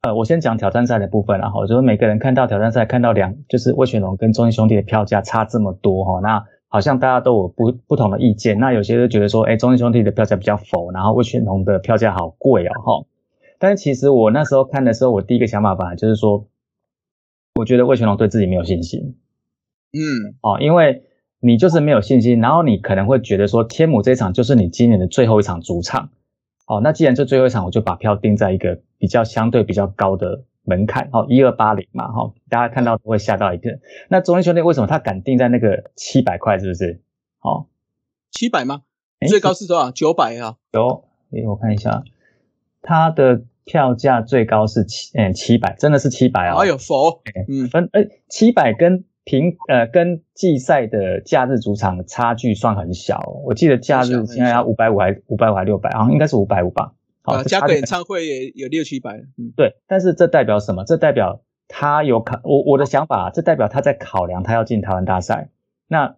[0.01, 13.05] 呃，我先讲挑战赛的部分啦，哈，就是每个人看到挑战赛，看到两，就是魏全龙跟中信兄弟的票价差这么多，哈，那好像大家都有不不同的意见，那有些人觉得说，哎，中信兄弟的票价比较浮，然后魏全龙的票价好贵哦，哈。
[13.57, 16.45] 但是其实我那时候看的时候，我第一个想法本来就是说。
[17.59, 19.17] 我觉得魏全龙对自己没有信心，
[19.91, 21.03] 嗯，哦，因为
[21.41, 26.09] 你就是没有信心，然后你可能会觉得说天母这场就是你今年的最后一场主场，
[26.67, 33.77] 哦，那既然这最后一场，我就把票定在一个比较相对比较高的门槛，哦，一二八零嘛，哈，大家看到都会吓到一个。
[34.07, 36.57] 那中信兄弟为什么他敢定在那个七百块？
[36.59, 37.01] 是不是？
[37.41, 37.67] 哦，
[38.31, 38.83] 七百吗？
[39.27, 39.91] 最高是多少？
[39.91, 40.55] 九百啊？
[40.71, 42.03] 有，诶，我看一下，
[42.81, 43.41] 他的。
[43.69, 46.55] 票价最高是七，嗯，七百，真的是七百啊！
[46.57, 53.21] 哎呦，佛，嗯，分，哎，七百跟平，呃，跟季赛的假日主场差距算很小。
[53.45, 56.93] 我记得假日现在要五百五还五百五还六百啊，应该是五百五吧。
[57.21, 59.17] 好，加个演唱会也有六七百。
[59.37, 60.83] 嗯，对，但是这代表什么？
[60.83, 65.51] 这代表他有考，我我的想法，这代表他在考量他要进台湾大赛。
[65.87, 66.15] 那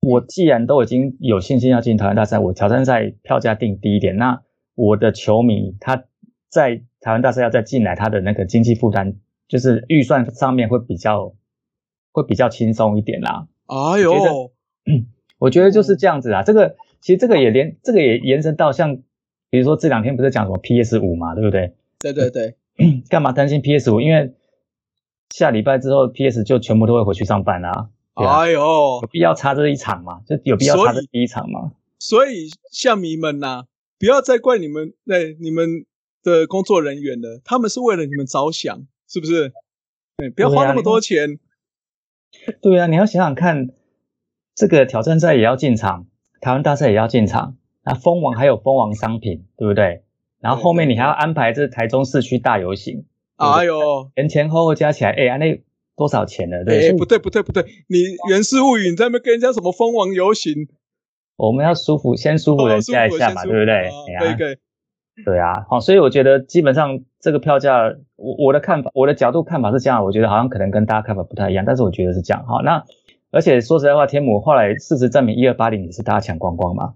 [0.00, 4.40] 我既然都已经有信心要进台湾大赛，我挑战赛票价定低一点，那
[4.74, 6.04] 我的球迷他。
[6.52, 9.14] 在台湾大赛要再进来，他的那个经济负担
[9.48, 11.32] 就是预算上面会比较
[12.12, 13.48] 会比较轻松一点啦。
[13.68, 14.52] 哎呦，
[15.38, 16.42] 我觉得就是这样子啊。
[16.42, 18.98] 这个其实这个也连这个也延伸到像
[19.48, 21.72] 比如说这两天不是讲什么 PS 五嘛，对不对？
[21.98, 22.54] 对对对。
[23.08, 24.02] 干嘛担心 PS 五？
[24.02, 24.34] 因为
[25.30, 27.88] 下礼拜之后 PS 就全部都会回去上班啦。
[28.12, 28.60] 哎呦，
[29.00, 30.20] 有必要差这一场吗？
[30.26, 31.72] 就有必要差这第一场吗？
[31.98, 33.64] 所以像迷们呐，
[33.98, 35.86] 不要再怪你们，对你们。
[36.22, 39.52] 的工作人员的，他们是为了你们着想，是不是？
[40.16, 41.38] 对，不要花那么多钱。
[42.60, 43.70] 对啊，你要想想看，
[44.54, 46.06] 这个挑战赛也要进场，
[46.40, 50.04] 台湾大赛也要进场，那蜂王还有蜂王商品，对不对？
[50.40, 53.04] 然后后面你还要安排这台中市区大游行，
[53.36, 55.62] 哎呦，前前后后加起来，哎，那
[55.94, 56.64] 多少钱呢？
[56.64, 57.98] 对，不对，不对，不对，你
[58.28, 60.68] 原事物语你在那跟人家什么蜂王游行？
[61.36, 63.90] 我们要舒服，先舒服人家一下嘛，对不对？
[64.18, 64.56] 可以，可以。
[65.24, 72.62] 对啊，好，所以我觉得基本上这个票价，我我的看法，我的角度看法是这样，我觉得好像可能跟大家看法不太一样，但是我觉得是这样哈。
[72.62, 72.82] 那
[73.30, 76.94] 而且说实在话，天母后来事实证明，一二八零也是大家抢光光嘛。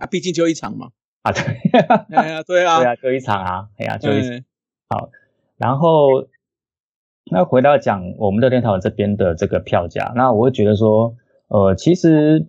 [0.00, 0.88] 啊，毕竟就一场嘛。
[1.22, 1.42] 啊，对，
[2.16, 4.42] 哎呀，对啊，对啊，就一场啊，哎呀，就一场。
[4.88, 5.10] 好，
[5.58, 6.26] 然后
[7.30, 11.14] 那回到讲我们乐天桃这边的这个票价，那我会觉得说，
[11.48, 12.46] 呃，其实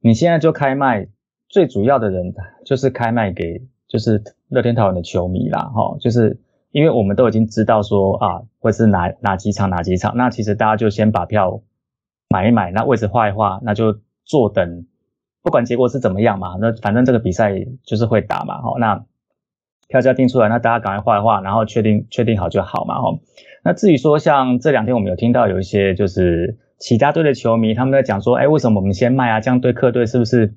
[0.00, 1.08] 你现在就开卖，
[1.48, 2.32] 最主要的人
[2.64, 3.66] 就是开卖给。
[3.88, 6.38] 就是乐天桃园的球迷啦，哈，就是
[6.72, 11.62] 因为我们都已经知道说啊，会是哪哪几场哪几场，那其实大家就先把票
[12.28, 14.84] 买一买，那位置画一画，那就坐等，
[15.42, 17.50] 不管结果是怎么样嘛，那反正这个比赛
[17.82, 19.02] 就是会打嘛，哈，那
[19.88, 23.18] 票价定出来，那大家赶快画一画，然后确定确定好就好嘛，哈。
[23.64, 29.40] 那至于说像这两天我们有听到有一些就是其他队的球迷他们在讲说，哎，为什么我们先卖啊？
[29.40, 30.54] 这样对客队是不是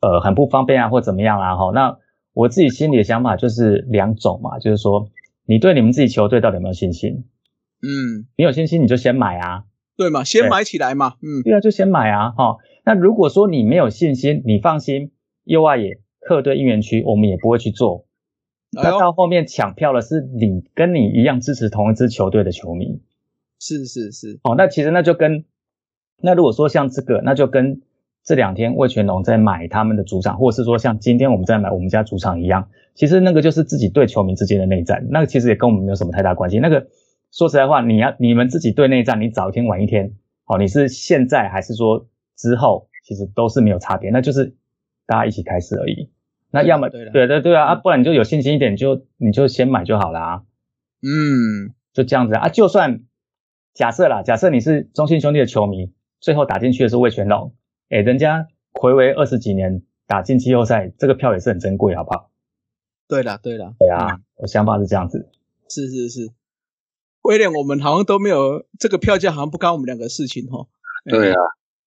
[0.00, 1.56] 呃很不方便啊，或怎么样啊？
[1.56, 1.98] 哈，那。
[2.32, 5.08] 我自己心里的想法就是两种嘛，就是说
[5.46, 7.24] 你对你们自己球队到底有没有信心？
[7.82, 9.64] 嗯，你有信心你就先买啊，
[9.96, 12.58] 对嘛，先买起来嘛，嗯，对啊，就先买啊，哈。
[12.84, 15.12] 那如果说你没有信心，你放心，
[15.44, 18.06] 右外野客队应援区我们也不会去做。
[18.72, 23.00] 那到后面抢票的是你跟你一样支持同一支球队的球迷。
[23.58, 24.38] 是是是。
[24.44, 25.44] 哦，那其实那就跟
[26.22, 27.80] 那如果说像这个，那就跟
[28.24, 36.58] 这两天魏全龙在买他们的主场，或者是说像今天我们在买我们家主场一样，其实那个就是自己对球迷之间的内战，那个其实也跟我们没有什么太大关系。
[36.58, 36.88] 那个
[37.32, 40.12] 说实在话，你要你们自己对内战，你早一天晚一天，
[40.46, 44.54] 哦，你是现在还是说之后，其实都是没有差别，那就是
[45.06, 46.10] 大家一起开始而已。
[46.50, 50.42] 那要么对对对啊，啊，不然你就有信心一点，就你就先买就好啦。
[51.02, 52.48] 嗯，就这样子啊。
[52.48, 53.02] 就算
[53.72, 57.54] 假设啦，假设你是中信兄弟的球迷，最后打进去的是魏全龙。
[57.90, 62.30] 哎，人家回违二十几年打进季后赛，这个票也是很珍贵，好不好？
[63.08, 65.28] 对了，对了，对啊，我想法是这样子。
[65.68, 66.30] 是是是，
[67.22, 70.68] 威廉，我们好像都没有这个票价，好像不干我们两个事情哈。
[71.04, 71.36] 对啊，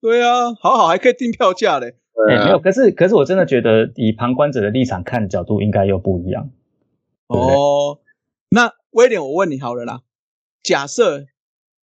[0.01, 1.95] 对啊，好好还可以定票价嘞。
[2.29, 6.51] 哎，没有，可是可是我真的觉得以旁观者的立场看角度，应该又不一样。
[7.27, 7.99] 哦，
[8.49, 10.01] 那威廉，我问你好了啦，
[10.61, 11.25] 假设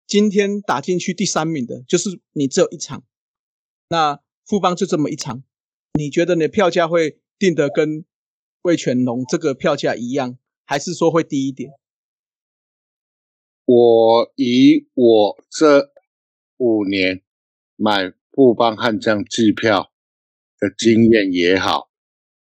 [0.06, 3.02] 今天打进去第三名的，就是你只有一场。
[3.92, 5.42] 那富邦就这么一场，
[5.94, 8.04] 你觉得你的票价会定的跟
[8.62, 11.72] 魏全龙这个票价一样，还是说会低一点？
[13.64, 15.90] 我以我这
[16.56, 17.22] 五年
[17.74, 19.90] 买富邦悍将机票
[20.60, 21.90] 的经验也好，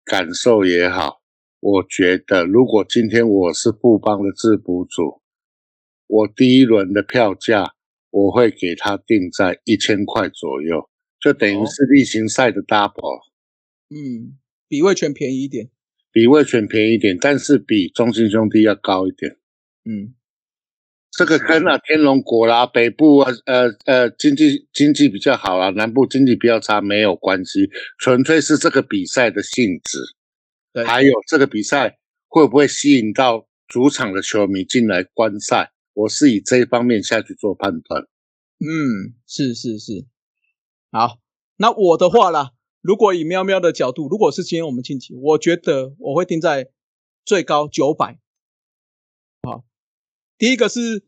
[0.05, 1.23] 感受也好，
[1.61, 5.23] 我觉得如果今天我是富邦的制补组，
[6.07, 7.75] 我第一轮的票价
[8.11, 10.91] 我会给他定在一千块左右。
[11.21, 13.21] 就等于是例行赛的 double，
[13.91, 15.69] 嗯，比味全便宜一点，
[16.11, 19.37] 比味全便宜一点，但是比中信兄弟要高一点，
[19.85, 20.15] 嗯，
[21.11, 27.69] 这个跟啊天龙国啦，北部啊呃呃经济经济比较好啦，南部经济比较差没有关系，
[27.99, 29.99] 纯粹是这个比赛的性质，
[30.73, 31.99] 对，还有这个比赛
[32.29, 38.03] 会不会吸引到主场的球迷进来观赛，我是以这一方面下去做判断，
[38.61, 40.07] 嗯，是是是。
[40.93, 41.21] 好，
[41.57, 46.69] 那我的话啦，如果以喵喵的角度，如果是今天我们晋级，我觉得我会定在
[47.25, 48.19] 最高九百。
[49.43, 49.65] 好，
[50.37, 51.05] 第一个是，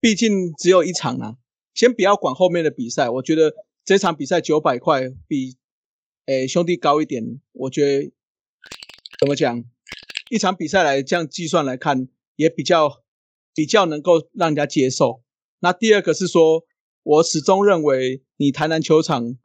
[0.00, 1.36] 毕竟只有一场啊，
[1.72, 3.54] 先不要管后面的比赛，我觉得
[3.84, 5.56] 这场比赛九百块比
[6.24, 8.12] 诶兄弟高一点，我觉得
[9.20, 9.64] 怎么讲，
[10.30, 13.04] 一场比赛来这样计算来看，也比较
[13.54, 15.22] 比较能够让人家接受。
[15.60, 16.66] 那第二个是说。
[17.06, 19.38] 我始终认为，你台南球场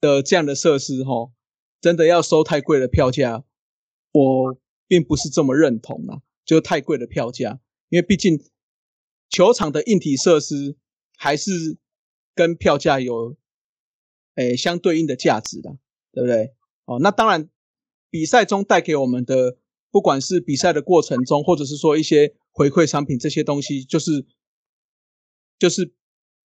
[0.00, 1.30] 的这样的设施，哈，
[1.78, 3.44] 真的要收太贵的票价，
[4.10, 6.22] 我并不是这么认同啊。
[6.46, 8.42] 就太贵的票价，因为毕竟
[9.28, 10.78] 球场的硬体设施
[11.18, 11.76] 还是
[12.34, 13.36] 跟票价有
[14.36, 15.76] 诶相对应的价值的，
[16.10, 16.54] 对不对？
[16.86, 17.50] 哦，那当然，
[18.08, 19.58] 比赛中带给我们的，
[19.90, 24.24] 不管是比赛的过程中，或者是说一些回馈商品这些东西，就是
[25.58, 25.92] 就是。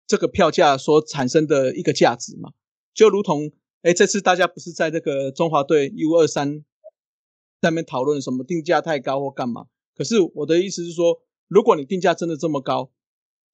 [0.08, 2.52] 这个票价所产生的一个价值嘛，
[2.94, 3.52] 就如同
[3.82, 6.64] 哎，这次大家不是在这个中华队 U 二三
[7.60, 9.66] 上面讨论什么定价太高或干嘛？
[9.94, 12.90] 可是我的意思是说，如果你定价真的这么高，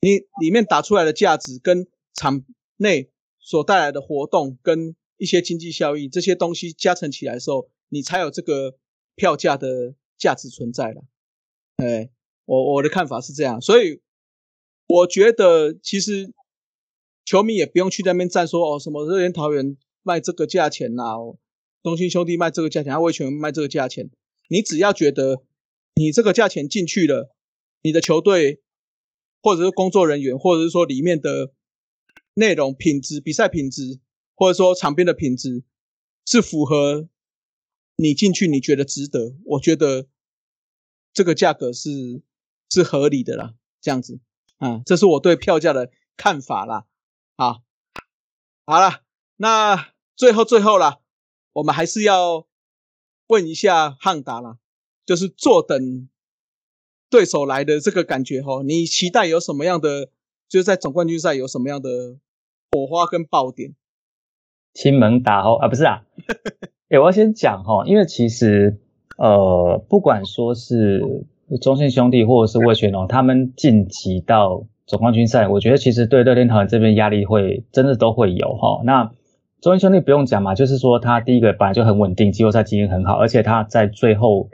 [0.01, 2.45] 你里面打出来的价值跟场
[2.77, 8.77] 内所带来的活动跟一些经济效益这些东西加成起来的时候，你才有这个
[9.17, 11.03] 票价的价值存在了。
[11.79, 12.11] 哎，
[12.45, 14.01] 我我的看法是这样，所以
[14.87, 16.33] 我觉得其实。
[17.25, 21.15] 球迷也不用去那边站说哦，什么热源桃园卖这个价钱呐，
[21.83, 24.11] 东兴兄弟卖这个价钱，他威权卖这个价钱。
[24.49, 25.43] 你只要觉得
[25.95, 27.35] 你这个价钱进去了，
[27.83, 28.63] 你的球队
[29.43, 31.53] 或者是工作人员，或者是说里面的
[32.35, 34.01] 内容品质、比赛品质，
[34.35, 35.65] 或者说场边的品质
[36.27, 37.09] 是符合
[37.97, 40.07] 你进去你觉得值得，我觉得
[41.15, 42.23] 这个价格是
[42.69, 43.55] 是合理的啦。
[43.81, 44.21] 这样子
[44.59, 46.87] 啊，这是我对票价的看法啦。
[47.37, 47.63] 好，
[48.65, 49.01] 好了，
[49.39, 51.01] 那最后最后了，
[51.55, 52.47] 我们还是要
[53.27, 54.59] 问一下汉达啦，
[55.05, 56.09] 就是坐等
[57.11, 60.11] 对手来的这个感觉哈，你期待有什么样的？
[60.49, 62.19] 就是在总冠军赛有什么样的
[62.71, 63.75] 火花跟爆点？
[64.73, 66.05] 亲门打吼啊，不是啊，
[66.89, 68.79] 哎，我要先讲哈，因为其实
[69.17, 71.27] 呃，不管说是
[71.61, 74.69] 中信兄弟或者是魏全龙，他们晋级到。
[74.87, 78.83] 总冠军赛，我觉得其实对热天桃园这边压力会真的都会有哈。
[78.85, 79.11] 那
[79.61, 84.51] 中英兄弟不用讲嘛，就是说他第一个本来就很稳定，季后赛经验很好，而且他在最后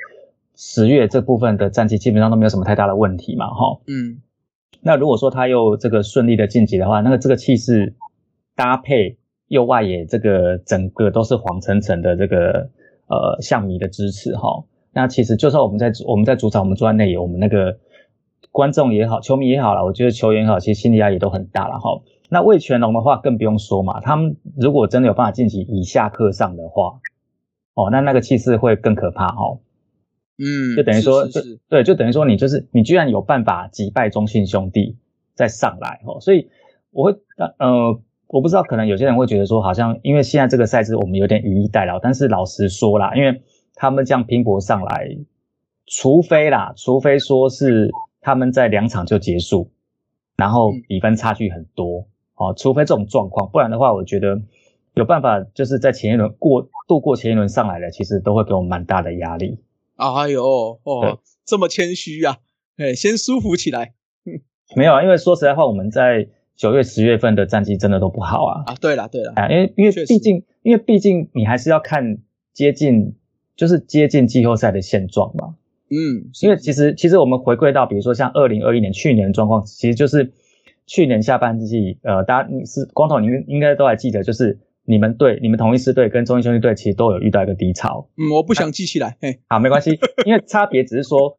[0.55, 3.81] 十月这部分的战绩基本上都没有什么太大的问题嘛哈。
[3.89, 4.21] 嗯，
[4.83, 7.95] 那如果说他又这个顺利的晋级的话，那个这个气势
[8.55, 9.19] 搭配
[9.49, 12.71] 右外野这个整个都是黄澄澄的这个
[13.09, 14.63] 呃象迷的支持哈。
[14.93, 17.79] 那其实就算我们在我们在主场，我们坐在内野，我们那个
[18.53, 22.03] 观众也好，球迷也好了，我觉得球员也好，其实心理压力都很大了哈。
[22.29, 27.01] 那魏全龙的话更不用说嘛，他们如果真的有办法晋级以下课上的话，
[27.75, 29.61] 哦，那那个气势会更可怕哦。
[30.39, 34.97] 嗯，就等于说，是是是对，就等于说你就是你居然有办法击败中信兄弟
[35.35, 36.49] 再上来哦，所以
[36.93, 37.19] 我会
[37.59, 43.43] 呃，我不知道，可能有些人会觉得说，好像因为现在这个赛制我们有点以逸待劳，但是老实说啦，因为
[43.75, 45.17] 他们这样拼搏上来，
[45.87, 47.91] 除非啦，除非说是
[48.21, 49.71] 他们在两场就结束，
[50.37, 54.41] 然后比分差距很多哦，除非这种状况，不然的话，我觉得
[54.95, 59.59] 有办法就是在前一轮过度过前一轮上来的，其实都会给我们蛮大的压力。
[59.97, 60.45] 哎呦
[60.83, 62.39] 哦，这么谦虚啊！
[62.79, 63.93] 哎，先舒服起来
[64.75, 68.63] 没有啊，因为说实在话，我们在九月、十月份的战绩真的都不好啊。
[68.67, 68.75] 啊！
[68.81, 72.19] 对了对了，啊，因为因为毕竟，因为毕竟你还是要看
[72.53, 73.15] 接近，
[73.57, 75.57] 就是接近季后赛的现状嘛。
[75.91, 80.33] 嗯，因为其实其实我们回归到，比如说像二零二一年去年的状况，其实就是
[80.87, 88.09] 去年下半季，呃，大家你是光头，你应应该都还记得，就是你们队、你们同一支队跟中英兄弟队其实都有遇到一个低潮。
[88.17, 91.39] 嗯，我不想记起来，嘿，好，没关系，因为差别只是说，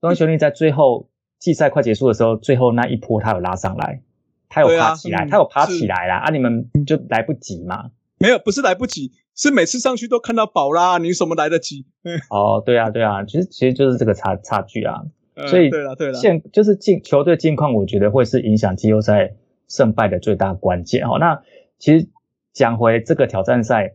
[0.00, 4.02] 中英兄弟在最后季赛快结束的时候，最后那一波他有拉上来，
[4.48, 7.90] 他有爬起来，嗯他有爬起来啦，啊，你们就来不及嘛。
[8.18, 11.86] 没有，不是来不及，是每次上去都看到宝啦，你什么来得及？
[12.02, 15.02] 嗯哦，对啊，对啊，其实其实就是这个差差距啊。
[15.34, 19.36] 呃所以对了对了，现就是进球队近况，我觉得会是影响季后赛
[19.68, 21.18] 胜败的最大关键哦。
[21.18, 21.42] 那
[21.78, 22.08] 其实
[22.52, 23.94] 讲回这个挑战赛，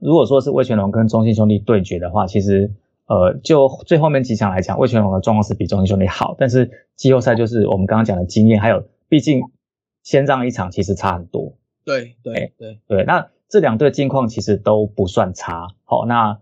[0.00, 2.72] 如果说是魏全龙跟中信兄弟对决的话，其实
[3.06, 9.42] 呃，就最后面几场来讲，魏全龙的状况是比中信兄弟好，但是季后赛就是我们刚刚讲的经验，还有毕竟
[10.02, 11.52] 先让一场其实差很多。
[11.84, 15.66] 对对哎对，对，那这两队近况其实都不算差。
[15.84, 16.38] 好，那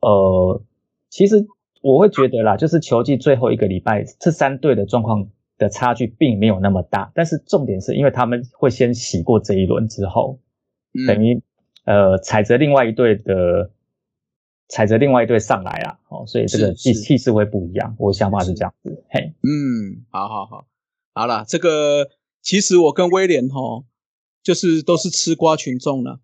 [0.00, 0.62] 呃，
[1.10, 1.44] 其实
[1.82, 5.28] 我会觉得啦，就是球季最后一个礼拜，这三队的状况
[5.58, 7.10] 的差距并没有那么大。
[7.16, 10.38] 但是重点是因为他们会先洗过这一轮之后，
[10.94, 11.42] 嗯等于
[11.84, 13.72] 呃踩着另外一队的
[14.68, 17.96] 踩着另外一队上来啦，哦，所以这个气气势会不一样。
[17.98, 20.66] 我想法是是这样子，嘿，嗯，好好好，
[21.12, 22.08] 好了，这个
[22.40, 23.84] 其实我跟威廉哈，
[24.44, 26.20] 就是都是吃瓜群众了。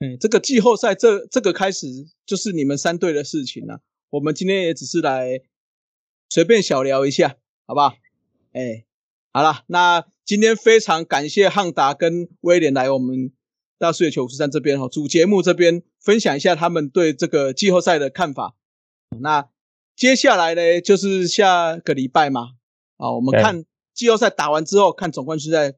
[0.00, 1.86] 嗯，这个季后赛这这个开始
[2.26, 3.80] 就是你们三队的事情了。
[4.08, 5.42] 我们今天也只是来
[6.30, 7.36] 随便小聊一下，
[7.66, 7.94] 好不好？
[8.52, 8.86] 哎，
[9.32, 13.30] 好了，那今天非常感谢汉达跟威廉来我们
[13.78, 18.56] 大数野球五十三这边哈，主节目这边分享一下他们对这个季后赛的看法。
[19.20, 19.50] 那
[19.94, 22.52] 接下来呢，就是下个礼拜嘛，
[22.96, 25.74] 啊，我们看季后赛打完之后，看总冠军赛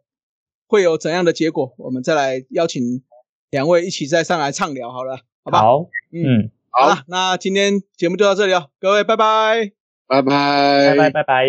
[0.69, 3.03] 会有怎样的结果，我们再来邀请
[3.53, 5.61] 两位一起再上来畅聊好了，好吧？
[5.61, 5.81] 好，
[6.11, 9.73] 嗯，嗯，好了，那今天节目就到这里了，各位拜拜。
[10.07, 11.47] 拜拜拜拜拜拜。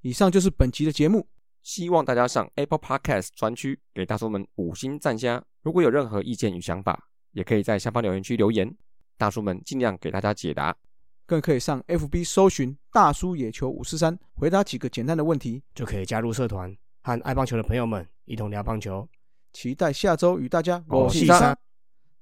[0.00, 1.24] 以上就是本期的节目，
[1.62, 5.40] 希望大家上 Apple Podcast 专区给大叔们五星赞加。
[5.62, 8.76] 如果有任何意见与想法，也可以在下方留言区留言，
[9.16, 10.76] 大叔们尽量给大家解答。
[11.24, 15.62] 更可以上 FB 搜寻“大叔野球五四三”，回答几个简单的问题。
[15.72, 19.08] 就可以加入社团，和爱棒球的朋友们一同聊棒球。
[19.52, 21.56] 期待下周与大家我是三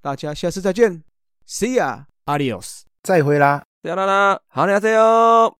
[0.01, 1.03] 大家下次再见
[1.47, 2.05] ，See ya。
[2.27, 3.63] Adios，再会啦。
[3.83, 5.60] 啦啦啦，好，大家加油！